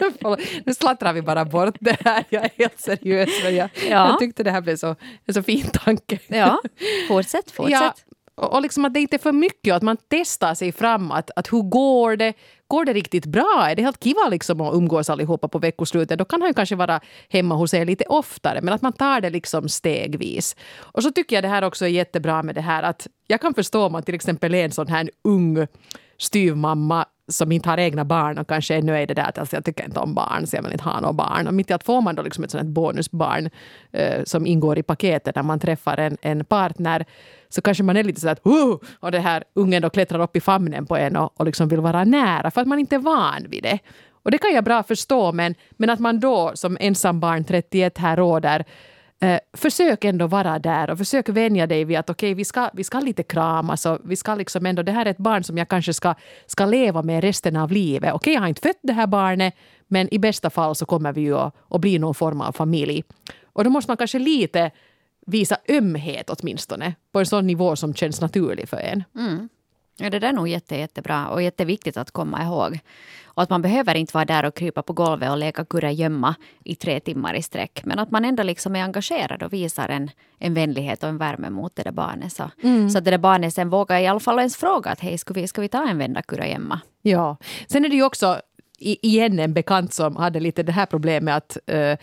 nu 0.64 0.74
slattrar 0.74 1.12
vi 1.12 1.22
bara 1.22 1.44
bort 1.44 1.76
det 1.80 1.96
här. 2.04 2.24
Jag 2.28 2.44
är 2.44 2.50
helt 2.56 2.80
seriös. 2.80 3.28
Men 3.44 3.56
jag, 3.56 3.70
ja. 3.74 4.08
jag 4.08 4.18
tyckte 4.18 4.42
det 4.42 4.50
här 4.50 4.60
blev 4.60 4.76
så, 4.76 4.96
en 5.24 5.34
så 5.34 5.42
fin 5.42 5.70
tanke. 5.72 6.18
Ja, 6.26 6.60
fortsätt, 7.08 7.50
fortsätt. 7.50 7.80
Ja, 7.80 7.94
och 8.38 8.62
liksom 8.62 8.84
att 8.84 8.94
det 8.94 9.00
inte 9.00 9.16
är 9.16 9.18
för 9.18 9.32
mycket, 9.32 9.74
att 9.74 9.82
man 9.82 9.96
testar 10.08 10.54
sig 10.54 10.72
fram. 10.72 11.10
Att, 11.10 11.30
att 11.36 11.52
hur 11.52 11.62
går 11.62 12.16
det? 12.16 12.32
Går 12.68 12.84
det 12.84 12.92
riktigt 12.92 13.26
bra? 13.26 13.66
Är 13.70 13.76
det 13.76 13.82
helt 13.82 14.04
kiva 14.04 14.28
liksom 14.30 14.60
att 14.60 14.74
umgås 14.74 15.10
allihopa 15.10 15.48
på 15.48 15.58
veckoslutet? 15.58 16.18
Då 16.18 16.24
kan 16.24 16.42
han 16.42 16.54
kanske 16.54 16.76
vara 16.76 17.00
hemma 17.28 17.54
hos 17.54 17.74
er 17.74 17.84
lite 17.84 18.04
oftare. 18.04 18.60
Men 18.62 18.74
att 18.74 18.82
man 18.82 18.92
tar 18.92 19.20
det 19.20 19.30
liksom 19.30 19.68
stegvis. 19.68 20.56
Och 20.78 21.02
så 21.02 21.10
tycker 21.10 21.36
jag 21.36 21.44
det 21.44 21.48
här 21.48 21.64
också 21.64 21.84
är 21.84 21.88
jättebra 21.88 22.42
med 22.42 22.54
det 22.54 22.60
här 22.60 22.82
att 22.82 23.06
jag 23.26 23.40
kan 23.40 23.54
förstå 23.54 23.86
om 23.86 23.92
man 23.92 24.02
till 24.02 24.14
exempel 24.14 24.54
är 24.54 24.64
en 24.64 24.72
sån 24.72 24.88
här 24.88 25.10
ung 25.24 25.66
styvmamma 26.18 27.06
som 27.28 27.52
inte 27.52 27.68
har 27.68 27.78
egna 27.78 28.04
barn 28.04 28.38
och 28.38 28.48
kanske 28.48 28.74
ännu 28.74 28.96
är 28.96 29.06
det 29.06 29.14
där 29.14 29.28
att 29.28 29.38
alltså, 29.38 29.56
jag 29.56 29.64
tycker 29.64 29.84
inte 29.84 30.00
om 30.00 30.14
barn 30.14 30.46
så 30.46 30.56
jag 30.56 30.62
vill 30.62 30.72
inte 30.72 30.84
ha 30.84 31.00
några 31.00 31.12
barn. 31.12 31.46
Och 31.46 31.54
mitt 31.54 31.70
i 31.70 31.72
att 31.72 31.84
får 31.84 32.00
man 32.00 32.14
då 32.14 32.22
liksom 32.22 32.44
ett 32.44 32.50
sånt 32.50 32.68
bonusbarn 32.68 33.50
eh, 33.92 34.24
som 34.24 34.46
ingår 34.46 34.78
i 34.78 34.82
paketet 34.82 35.36
när 35.36 35.42
man 35.42 35.60
träffar 35.60 35.96
en, 35.96 36.16
en 36.20 36.44
partner 36.44 37.06
så 37.48 37.62
kanske 37.62 37.82
man 37.82 37.96
är 37.96 38.04
lite 38.04 38.20
så 38.20 38.28
att 38.28 38.46
oh! 38.46 38.78
och 39.00 39.12
det 39.12 39.20
här 39.20 39.44
ungen 39.54 39.82
då 39.82 39.90
klättrar 39.90 40.20
upp 40.20 40.36
i 40.36 40.40
famnen 40.40 40.86
på 40.86 40.96
en 40.96 41.16
och, 41.16 41.40
och 41.40 41.46
liksom 41.46 41.68
vill 41.68 41.80
vara 41.80 42.04
nära 42.04 42.50
för 42.50 42.60
att 42.60 42.68
man 42.68 42.78
inte 42.78 42.94
är 42.94 42.98
van 43.00 43.46
vid 43.48 43.62
det. 43.62 43.78
Och 44.22 44.30
det 44.30 44.38
kan 44.38 44.54
jag 44.54 44.64
bra 44.64 44.82
förstå 44.82 45.32
men, 45.32 45.54
men 45.70 45.90
att 45.90 45.98
man 46.00 46.20
då 46.20 46.52
som 46.54 46.76
ensambarn 46.80 47.44
31 47.44 47.98
här 47.98 48.16
råder 48.16 48.64
Eh, 49.20 49.38
försök 49.52 50.04
ändå 50.04 50.26
vara 50.26 50.58
där 50.58 50.90
och 50.90 50.98
försök 50.98 51.28
vänja 51.28 51.66
dig 51.66 51.84
vid 51.84 51.98
att 51.98 52.10
okej, 52.10 52.28
okay, 52.28 52.34
vi, 52.34 52.44
ska, 52.44 52.70
vi 52.72 52.84
ska 52.84 53.00
lite 53.00 53.22
kramas 53.22 53.86
och 53.86 53.98
vi 54.04 54.16
ska 54.16 54.34
liksom 54.34 54.66
ändå, 54.66 54.82
det 54.82 54.92
här 54.92 55.06
är 55.06 55.10
ett 55.10 55.18
barn 55.18 55.44
som 55.44 55.58
jag 55.58 55.68
kanske 55.68 55.94
ska, 55.94 56.14
ska 56.46 56.66
leva 56.66 57.02
med 57.02 57.24
resten 57.24 57.56
av 57.56 57.72
livet. 57.72 58.14
Okej, 58.14 58.16
okay, 58.16 58.34
jag 58.34 58.40
har 58.40 58.48
inte 58.48 58.60
fött 58.60 58.78
det 58.82 58.92
här 58.92 59.06
barnet, 59.06 59.54
men 59.88 60.14
i 60.14 60.18
bästa 60.18 60.50
fall 60.50 60.74
så 60.74 60.86
kommer 60.86 61.12
vi 61.12 61.20
ju 61.20 61.38
att, 61.38 61.54
att 61.70 61.80
bli 61.80 61.98
någon 61.98 62.14
form 62.14 62.40
av 62.40 62.52
familj. 62.52 63.04
Och 63.52 63.64
då 63.64 63.70
måste 63.70 63.90
man 63.90 63.96
kanske 63.96 64.18
lite 64.18 64.70
visa 65.28 65.56
ömhet 65.68 66.30
åtminstone 66.30 66.94
på 67.12 67.18
en 67.18 67.26
sån 67.26 67.46
nivå 67.46 67.76
som 67.76 67.94
känns 67.94 68.20
naturlig 68.20 68.68
för 68.68 68.76
en. 68.76 69.04
Mm. 69.14 69.48
Ja, 70.00 70.10
det 70.10 70.18
där 70.18 70.28
är 70.28 70.32
nog 70.32 70.48
jätte, 70.48 70.76
jättebra 70.76 71.28
och 71.28 71.42
jätteviktigt 71.42 71.96
att 71.96 72.10
komma 72.10 72.42
ihåg. 72.42 72.78
Och 73.24 73.42
att 73.42 73.50
man 73.50 73.62
behöver 73.62 73.94
inte 73.94 74.14
vara 74.14 74.24
där 74.24 74.44
och 74.44 74.54
krypa 74.54 74.82
på 74.82 74.92
golvet 74.92 75.30
och 75.30 75.38
leka 75.38 75.64
kurragömma 75.64 76.34
i 76.64 76.74
tre 76.74 77.00
timmar 77.00 77.34
i 77.34 77.42
sträck. 77.42 77.80
Men 77.84 77.98
att 77.98 78.10
man 78.10 78.24
ändå 78.24 78.42
liksom 78.42 78.76
är 78.76 78.82
engagerad 78.82 79.42
och 79.42 79.52
visar 79.52 79.88
en, 79.88 80.10
en 80.38 80.54
vänlighet 80.54 81.02
och 81.02 81.08
en 81.08 81.18
värme 81.18 81.50
mot 81.50 81.76
det 81.76 81.82
där 81.82 81.92
barnet. 81.92 82.32
Så, 82.32 82.50
mm. 82.62 82.90
så 82.90 82.98
att 82.98 83.04
det 83.04 83.10
där 83.10 83.18
barnet 83.18 83.54
sen 83.54 83.70
vågar 83.70 84.00
i 84.00 84.06
alla 84.06 84.20
fall 84.20 84.38
ens 84.38 84.56
fråga 84.56 84.90
att 84.90 85.00
hej, 85.00 85.18
ska 85.18 85.34
vi, 85.34 85.48
ska 85.48 85.60
vi 85.60 85.68
ta 85.68 85.88
en 85.88 85.98
vända 85.98 86.22
kurragömma? 86.22 86.80
Ja. 87.02 87.36
Sen 87.66 87.84
är 87.84 87.88
det 87.88 87.96
ju 87.96 88.02
också 88.02 88.40
igen 88.78 89.38
en 89.38 89.54
bekant 89.54 89.92
som 89.92 90.16
hade 90.16 90.40
lite 90.40 90.62
det 90.62 90.72
här 90.72 90.86
problemet 90.86 91.36
att 91.36 91.74
uh, 91.74 91.96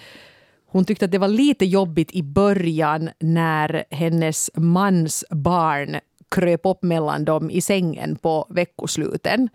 hon 0.76 0.86
tyckte 0.86 1.06
att 1.06 1.12
det 1.12 1.18
var 1.18 1.28
lite 1.28 1.66
jobbigt 1.66 2.12
i 2.12 2.24
början 2.24 3.10
när 3.20 3.86
hennes 3.90 4.52
mans 4.56 5.26
barn 5.30 6.00
kröp 6.32 6.62
upp 6.64 6.84
mellan 6.84 7.26
dem 7.26 7.50
i 7.50 7.62
sängen 7.62 8.16
på 8.16 8.48
veckosluten. 8.50 9.50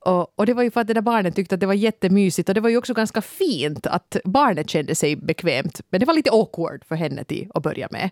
Och, 0.00 0.38
och, 0.38 0.46
det 0.46 0.54
var 0.54 0.62
ju 0.62 0.70
för 0.70 0.80
att 0.80 0.86
det 0.86 0.94
där 0.94 1.00
barnet 1.00 1.36
tyckte 1.36 1.54
att 1.54 1.60
det 1.60 1.66
var 1.66 1.74
jättemysigt 1.74 2.48
och 2.48 2.54
det 2.54 2.60
var 2.60 2.68
ju 2.68 2.76
också 2.76 2.94
ganska 2.94 3.22
fint 3.22 3.86
att 3.86 4.16
barnet 4.24 4.70
kände 4.70 4.94
sig 4.94 5.16
bekvämt. 5.16 5.80
Men 5.90 6.00
det 6.00 6.06
var 6.06 6.14
lite 6.14 6.30
awkward 6.30 6.84
för 6.84 6.94
henne 6.94 7.24
till 7.24 7.50
att 7.54 7.62
börja 7.62 7.88
med. 7.90 8.10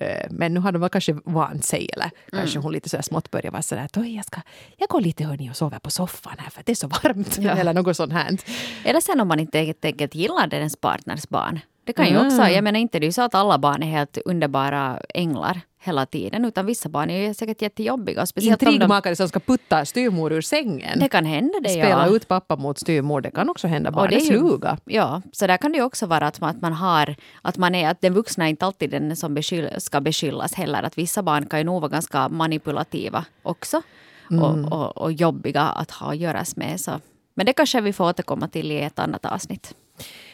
Eh, 0.00 0.26
men 0.30 0.54
nu 0.54 0.60
har 0.60 0.72
de 0.72 0.80
väl 0.80 0.90
kanske 0.90 1.16
vant 1.24 1.64
sig 1.64 1.90
eller 1.92 2.10
kanske 2.30 2.56
mm. 2.56 2.62
hon 2.62 2.72
lite 2.72 2.88
så 2.88 3.02
smått 3.02 3.30
börjar 3.30 3.50
vara 3.50 3.62
sådär 3.62 3.84
att 3.84 3.96
jag, 3.96 4.24
ska, 4.24 4.40
jag 4.76 4.88
går 4.88 5.00
lite 5.00 5.24
hörni 5.24 5.50
och 5.50 5.56
sover 5.56 5.78
på 5.78 5.90
soffan 5.90 6.36
här 6.38 6.50
för 6.50 6.62
det 6.66 6.72
är 6.72 6.76
så 6.76 6.88
varmt. 6.88 7.38
Ja. 7.40 7.50
Eller 7.58 7.74
något 7.74 7.96
sånt 7.96 8.12
här. 8.12 8.38
Eller 8.84 9.00
sen 9.00 9.20
om 9.20 9.28
man 9.28 9.40
inte 9.40 9.58
helt 9.58 9.84
enkelt 9.84 10.14
gillar 10.14 10.54
ens 10.54 10.76
partners 10.76 11.28
barn. 11.28 11.60
Det 11.84 11.92
kan 11.92 12.08
ju 12.08 12.26
också, 12.26 12.42
jag 12.42 12.64
menar 12.64 12.80
inte 12.80 12.98
det 12.98 13.04
är 13.04 13.08
ju 13.08 13.12
så 13.12 13.22
att 13.22 13.34
alla 13.34 13.58
barn 13.58 13.82
är 13.82 13.86
helt 13.86 14.18
underbara 14.24 15.00
änglar 15.14 15.60
hela 15.84 16.06
tiden. 16.06 16.44
Utan 16.44 16.66
vissa 16.66 16.88
barn 16.88 17.10
är 17.10 17.28
ju 17.28 17.34
säkert 17.34 17.62
jättejobbiga. 17.62 18.26
Intrigmakare 18.36 19.12
de... 19.12 19.16
som 19.16 19.28
ska 19.28 19.40
putta 19.40 19.84
styrmor 19.84 20.32
ur 20.32 20.40
sängen. 20.40 20.98
Det 20.98 21.08
kan 21.08 21.24
hända 21.24 21.60
det, 21.62 21.68
Spela 21.68 22.06
ja. 22.06 22.16
ut 22.16 22.28
pappa 22.28 22.56
mot 22.56 22.78
styrmor. 22.78 23.20
Det 23.20 23.30
kan 23.30 23.48
också 23.48 23.66
hända. 23.66 23.90
Barn 23.90 24.12
är 24.12 24.20
sluga. 24.20 24.78
Ja, 24.84 25.22
så 25.32 25.46
där 25.46 25.56
kan 25.56 25.72
det 25.72 25.78
ju 25.78 25.84
också 25.84 26.06
vara 26.06 26.26
att 26.26 26.40
man, 26.40 26.50
att 26.50 26.60
man 26.60 26.72
har... 26.72 27.16
Att 27.42 27.56
man 27.56 27.74
är... 27.74 27.90
Att 27.90 28.00
den 28.00 28.14
vuxna 28.14 28.44
är 28.44 28.48
inte 28.48 28.66
alltid 28.66 28.90
den 28.90 29.16
som 29.16 29.34
beskyll, 29.34 29.70
ska 29.78 30.00
beskyllas 30.00 30.54
heller. 30.54 30.82
Att 30.82 30.98
vissa 30.98 31.22
barn 31.22 31.46
kan 31.46 31.58
ju 31.60 31.64
nog 31.64 31.80
vara 31.80 31.90
ganska 31.90 32.28
manipulativa 32.28 33.24
också. 33.42 33.82
Mm. 34.30 34.42
Och, 34.42 34.72
och, 34.72 34.96
och 34.96 35.12
jobbiga 35.12 35.62
att 35.62 35.90
ha 35.90 36.10
att 36.10 36.16
göras 36.16 36.56
med. 36.56 36.80
Så. 36.80 37.00
Men 37.34 37.46
det 37.46 37.52
kanske 37.52 37.80
vi 37.80 37.92
får 37.92 38.04
återkomma 38.04 38.48
till 38.48 38.72
i 38.72 38.80
ett 38.80 38.98
annat 38.98 39.24
avsnitt. 39.24 39.74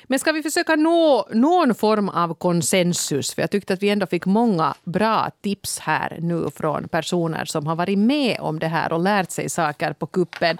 Men 0.05 0.19
ska 0.19 0.33
vi 0.33 0.43
försöka 0.43 0.77
nå 0.77 1.29
någon 1.33 1.75
form 1.75 2.09
av 2.09 2.35
konsensus? 2.35 3.35
För 3.35 3.43
jag 3.43 3.51
tyckte 3.51 3.73
att 3.75 3.83
vi 3.83 3.91
ändå 3.91 4.07
fick 4.07 4.27
många 4.27 4.75
bra 4.85 5.31
tips 5.43 5.79
här 5.79 6.19
nu 6.21 6.51
från 6.57 6.89
personer 6.89 7.45
som 7.45 7.67
har 7.67 7.77
varit 7.77 7.99
med 7.99 8.41
om 8.41 8.59
det 8.59 8.69
här 8.69 8.93
och 8.93 9.01
lärt 9.01 9.31
sig 9.31 9.49
saker 9.49 9.93
på 9.93 10.07
kuppen. 10.07 10.59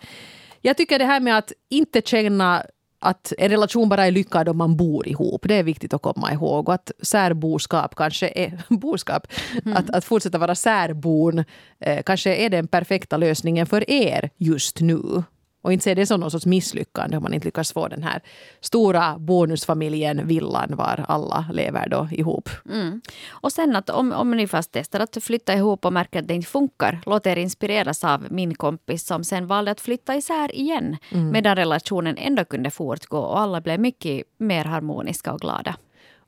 Jag 0.61 0.77
tycker 0.77 0.99
det 0.99 1.05
här 1.05 1.21
med 1.21 1.39
att 1.39 1.53
inte 1.69 2.03
känna 2.05 2.63
att 3.01 3.33
en 3.39 3.49
relation 3.49 3.89
bara 3.89 4.07
är 4.07 4.11
lyckad 4.11 4.49
om 4.49 4.57
man 4.57 4.77
bor 4.77 5.09
ihop. 5.09 5.45
Det 5.49 5.55
är 5.55 5.63
viktigt 5.63 5.95
att 5.95 6.03
komma 6.03 6.33
ihåg. 6.33 6.69
Och 6.69 6.75
att 6.75 6.93
särboskap 7.03 7.95
kanske 7.95 8.33
är... 8.35 8.63
boskap, 8.69 9.27
mm. 9.65 9.77
att, 9.77 9.91
att 9.91 10.05
fortsätta 10.05 10.39
vara 10.39 10.55
särbon 10.55 11.45
eh, 11.81 12.03
kanske 12.03 12.35
är 12.35 12.51
den 12.51 12.69
perfekta 12.69 13.17
lösningen 13.17 13.67
för 13.67 13.91
er 13.91 14.31
just 14.37 14.81
nu. 14.81 15.23
Och 15.63 15.73
inte 15.73 15.83
ser 15.83 15.95
det 15.95 16.07
som 16.07 16.21
någon 16.21 16.31
sorts 16.31 16.47
misslyckande 16.47 17.17
om 17.17 17.23
man 17.23 17.35
inte 17.35 17.45
lyckas 17.45 17.73
få 17.73 17.89
den 17.89 18.03
här 18.03 18.23
stora 18.61 19.19
bonusfamiljen, 19.19 20.27
villan, 20.27 20.77
var 20.77 21.05
alla 21.09 21.45
lever 21.53 21.89
då 21.89 22.09
ihop. 22.11 22.49
Mm. 22.69 23.01
Och 23.31 23.53
sen 23.53 23.77
att 23.77 23.91
om, 23.91 24.13
om 24.13 24.31
ni 24.31 24.47
fast 24.47 24.73
testar 24.73 25.01
att 25.01 25.19
flytta 25.23 25.55
ihop 25.55 25.85
och 25.85 25.93
märker 25.93 26.19
att 26.19 26.29
det 26.29 26.35
inte 26.35 26.49
funkar, 26.49 27.01
låt 27.07 27.27
er 27.27 27.37
inspireras 27.37 28.05
av 28.05 28.27
min 28.31 28.55
kompis 28.55 29.07
som 29.07 29.25
sen 29.25 29.47
valde 29.47 29.71
att 29.71 29.81
flytta 29.81 30.17
isär 30.17 30.57
igen. 30.57 30.97
Mm. 31.11 31.31
Medan 31.31 31.57
relationen 31.57 32.17
ändå 32.19 32.45
kunde 32.45 32.71
fortgå 32.71 33.19
och 33.19 33.41
alla 33.41 33.61
blev 33.61 33.81
mycket 33.81 34.23
mer 34.39 34.65
harmoniska 34.65 35.33
och 35.33 35.41
glada. 35.41 35.77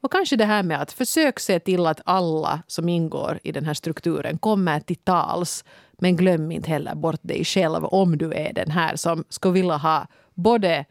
Och 0.03 0.13
kanske 0.13 0.37
det 0.37 0.45
här 0.45 0.63
med 0.63 0.81
att 0.83 0.93
försök 0.93 1.41
se 1.41 1.61
till 1.61 1.87
att 1.87 2.01
alla 2.05 2.63
som 2.67 2.89
ingår 2.89 3.39
i 3.43 3.53
den 3.53 3.65
här 3.65 3.75
strukturen 3.75 4.39
kommer 4.39 4.81
till 4.81 4.97
tals 4.97 5.65
men 5.93 6.17
glöm 6.17 6.53
inte 6.53 6.71
heller 6.71 6.95
bort 6.95 7.21
dig 7.23 7.45
själv 7.45 7.85
om 7.85 8.19
du 8.19 8.33
är 8.33 8.53
den 8.53 8.71
här 8.71 8.97
som 8.97 9.25
skulle 9.29 9.55
vilja 9.55 9.77
ha 9.77 10.07
både 10.35 10.85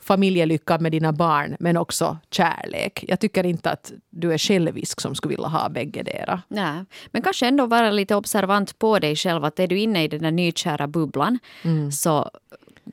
familjelycka 0.00 0.78
med 0.78 0.92
dina 0.92 1.12
barn 1.12 1.56
men 1.60 1.76
också 1.76 2.18
kärlek. 2.30 3.04
Jag 3.08 3.20
tycker 3.20 3.46
inte 3.46 3.70
att 3.70 3.92
du 4.10 4.32
är 4.32 4.38
självisk 4.38 5.00
som 5.00 5.14
skulle 5.14 5.34
vilja 5.34 5.48
ha 5.48 5.68
bägge 5.68 6.02
dera. 6.02 6.42
Nej, 6.48 6.84
men 7.10 7.22
kanske 7.22 7.46
ändå 7.46 7.66
vara 7.66 7.90
lite 7.90 8.14
observant 8.14 8.78
på 8.78 8.98
dig 8.98 9.16
själv. 9.16 9.44
Att 9.44 9.60
är 9.60 9.66
du 9.66 9.78
inne 9.78 10.04
i 10.04 10.08
den 10.08 10.22
där 10.22 10.30
nykära 10.30 10.86
bubblan 10.86 11.38
mm. 11.64 11.92
så 11.92 12.30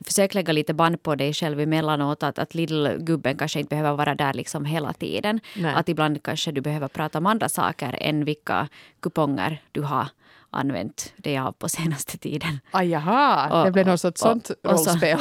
försök 0.04 0.34
lägga 0.34 0.52
lite 0.52 0.74
band 0.74 1.02
på 1.02 1.14
dig 1.14 1.32
själv 1.32 1.60
emellanåt. 1.60 2.22
Att, 2.22 2.38
att 2.38 2.54
lillgubben 2.54 3.36
kanske 3.36 3.58
inte 3.60 3.68
behöver 3.68 3.92
vara 3.92 4.14
där 4.14 4.32
liksom 4.32 4.64
hela 4.64 4.92
tiden. 4.92 5.40
Nej. 5.56 5.74
Att 5.74 5.88
ibland 5.88 6.22
kanske 6.22 6.52
du 6.52 6.60
behöver 6.60 6.88
prata 6.88 7.18
om 7.18 7.26
andra 7.26 7.48
saker 7.48 7.98
än 8.00 8.24
vilka 8.24 8.68
kuponger 9.00 9.62
du 9.72 9.82
har 9.82 10.08
använt 10.50 11.12
det 11.16 11.38
av 11.38 11.52
på 11.52 11.68
senaste 11.68 12.18
tiden. 12.18 12.60
Ah, 12.70 12.82
jaha, 12.82 13.58
och, 13.60 13.64
det 13.64 13.72
blev 13.72 13.86
något 13.86 14.18
sånt 14.18 14.50
och, 14.50 14.70
rollspel. 14.70 15.18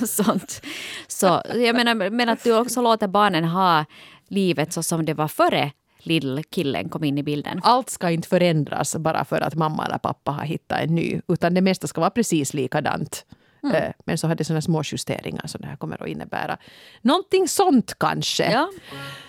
Så, 0.00 0.06
sånt. 0.24 0.62
så 1.08 1.42
jag 1.54 1.76
menar, 1.76 2.10
men 2.10 2.28
att 2.28 2.44
du 2.44 2.58
också 2.58 2.82
låter 2.82 3.08
barnen 3.08 3.44
ha 3.44 3.84
livet 4.28 4.72
så 4.72 4.82
som 4.82 5.04
det 5.04 5.14
var 5.14 5.28
före 5.28 5.72
lillkillen 5.98 6.88
kom 6.88 7.04
in 7.04 7.18
i 7.18 7.22
bilden. 7.22 7.60
Allt 7.62 7.90
ska 7.90 8.10
inte 8.10 8.28
förändras 8.28 8.96
bara 8.96 9.24
för 9.24 9.40
att 9.40 9.54
mamma 9.54 9.86
eller 9.86 9.98
pappa 9.98 10.30
har 10.30 10.44
hittat 10.44 10.80
en 10.80 10.94
ny, 10.94 11.20
utan 11.28 11.54
det 11.54 11.60
mesta 11.60 11.86
ska 11.86 12.00
vara 12.00 12.10
precis 12.10 12.54
likadant. 12.54 13.26
Mm. 13.62 13.76
Eh, 13.76 13.92
men 14.04 14.18
så 14.18 14.28
har 14.28 14.34
det 14.34 14.44
sådana 14.44 14.62
små 14.62 14.82
justeringar 14.84 15.46
som 15.46 15.60
det 15.60 15.66
här 15.66 15.76
kommer 15.76 16.02
att 16.02 16.08
innebära. 16.08 16.56
Någonting 17.02 17.48
sånt 17.48 17.94
kanske. 17.98 18.52
Ja. 18.52 18.70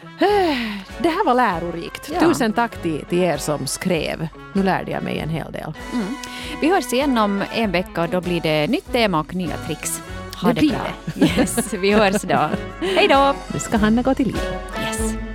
Eh, 0.01 0.57
det 0.99 1.09
här 1.09 1.25
var 1.25 1.33
lärorikt. 1.33 2.11
Ja. 2.13 2.19
Tusen 2.19 2.53
tack 2.53 2.81
till, 2.81 3.05
till 3.05 3.19
er 3.19 3.37
som 3.37 3.67
skrev. 3.67 4.27
Nu 4.55 4.63
lärde 4.63 4.91
jag 4.91 5.03
mig 5.03 5.19
en 5.19 5.29
hel 5.29 5.51
del. 5.51 5.73
Mm. 5.93 6.15
Vi 6.61 6.69
hörs 6.69 6.93
igen 6.93 7.17
om 7.17 7.43
en 7.53 7.71
vecka 7.71 8.01
och 8.01 8.09
då 8.09 8.21
blir 8.21 8.41
det 8.41 8.67
nytt 8.67 8.91
tema 8.91 9.19
och 9.19 9.35
nya 9.35 9.57
tricks. 9.57 10.01
Ha 10.41 10.53
det, 10.53 10.61
det 10.61 10.67
bra. 10.67 11.27
Yes, 11.27 11.73
vi 11.73 11.91
hörs 11.91 12.21
då. 12.21 12.49
Hej 12.79 13.07
då! 13.07 13.35
Nu 13.53 13.59
ska 13.59 13.77
Hanna 13.77 14.01
gå 14.01 14.13
till 14.13 14.27
liv. 14.27 14.41
Yes. 14.79 15.30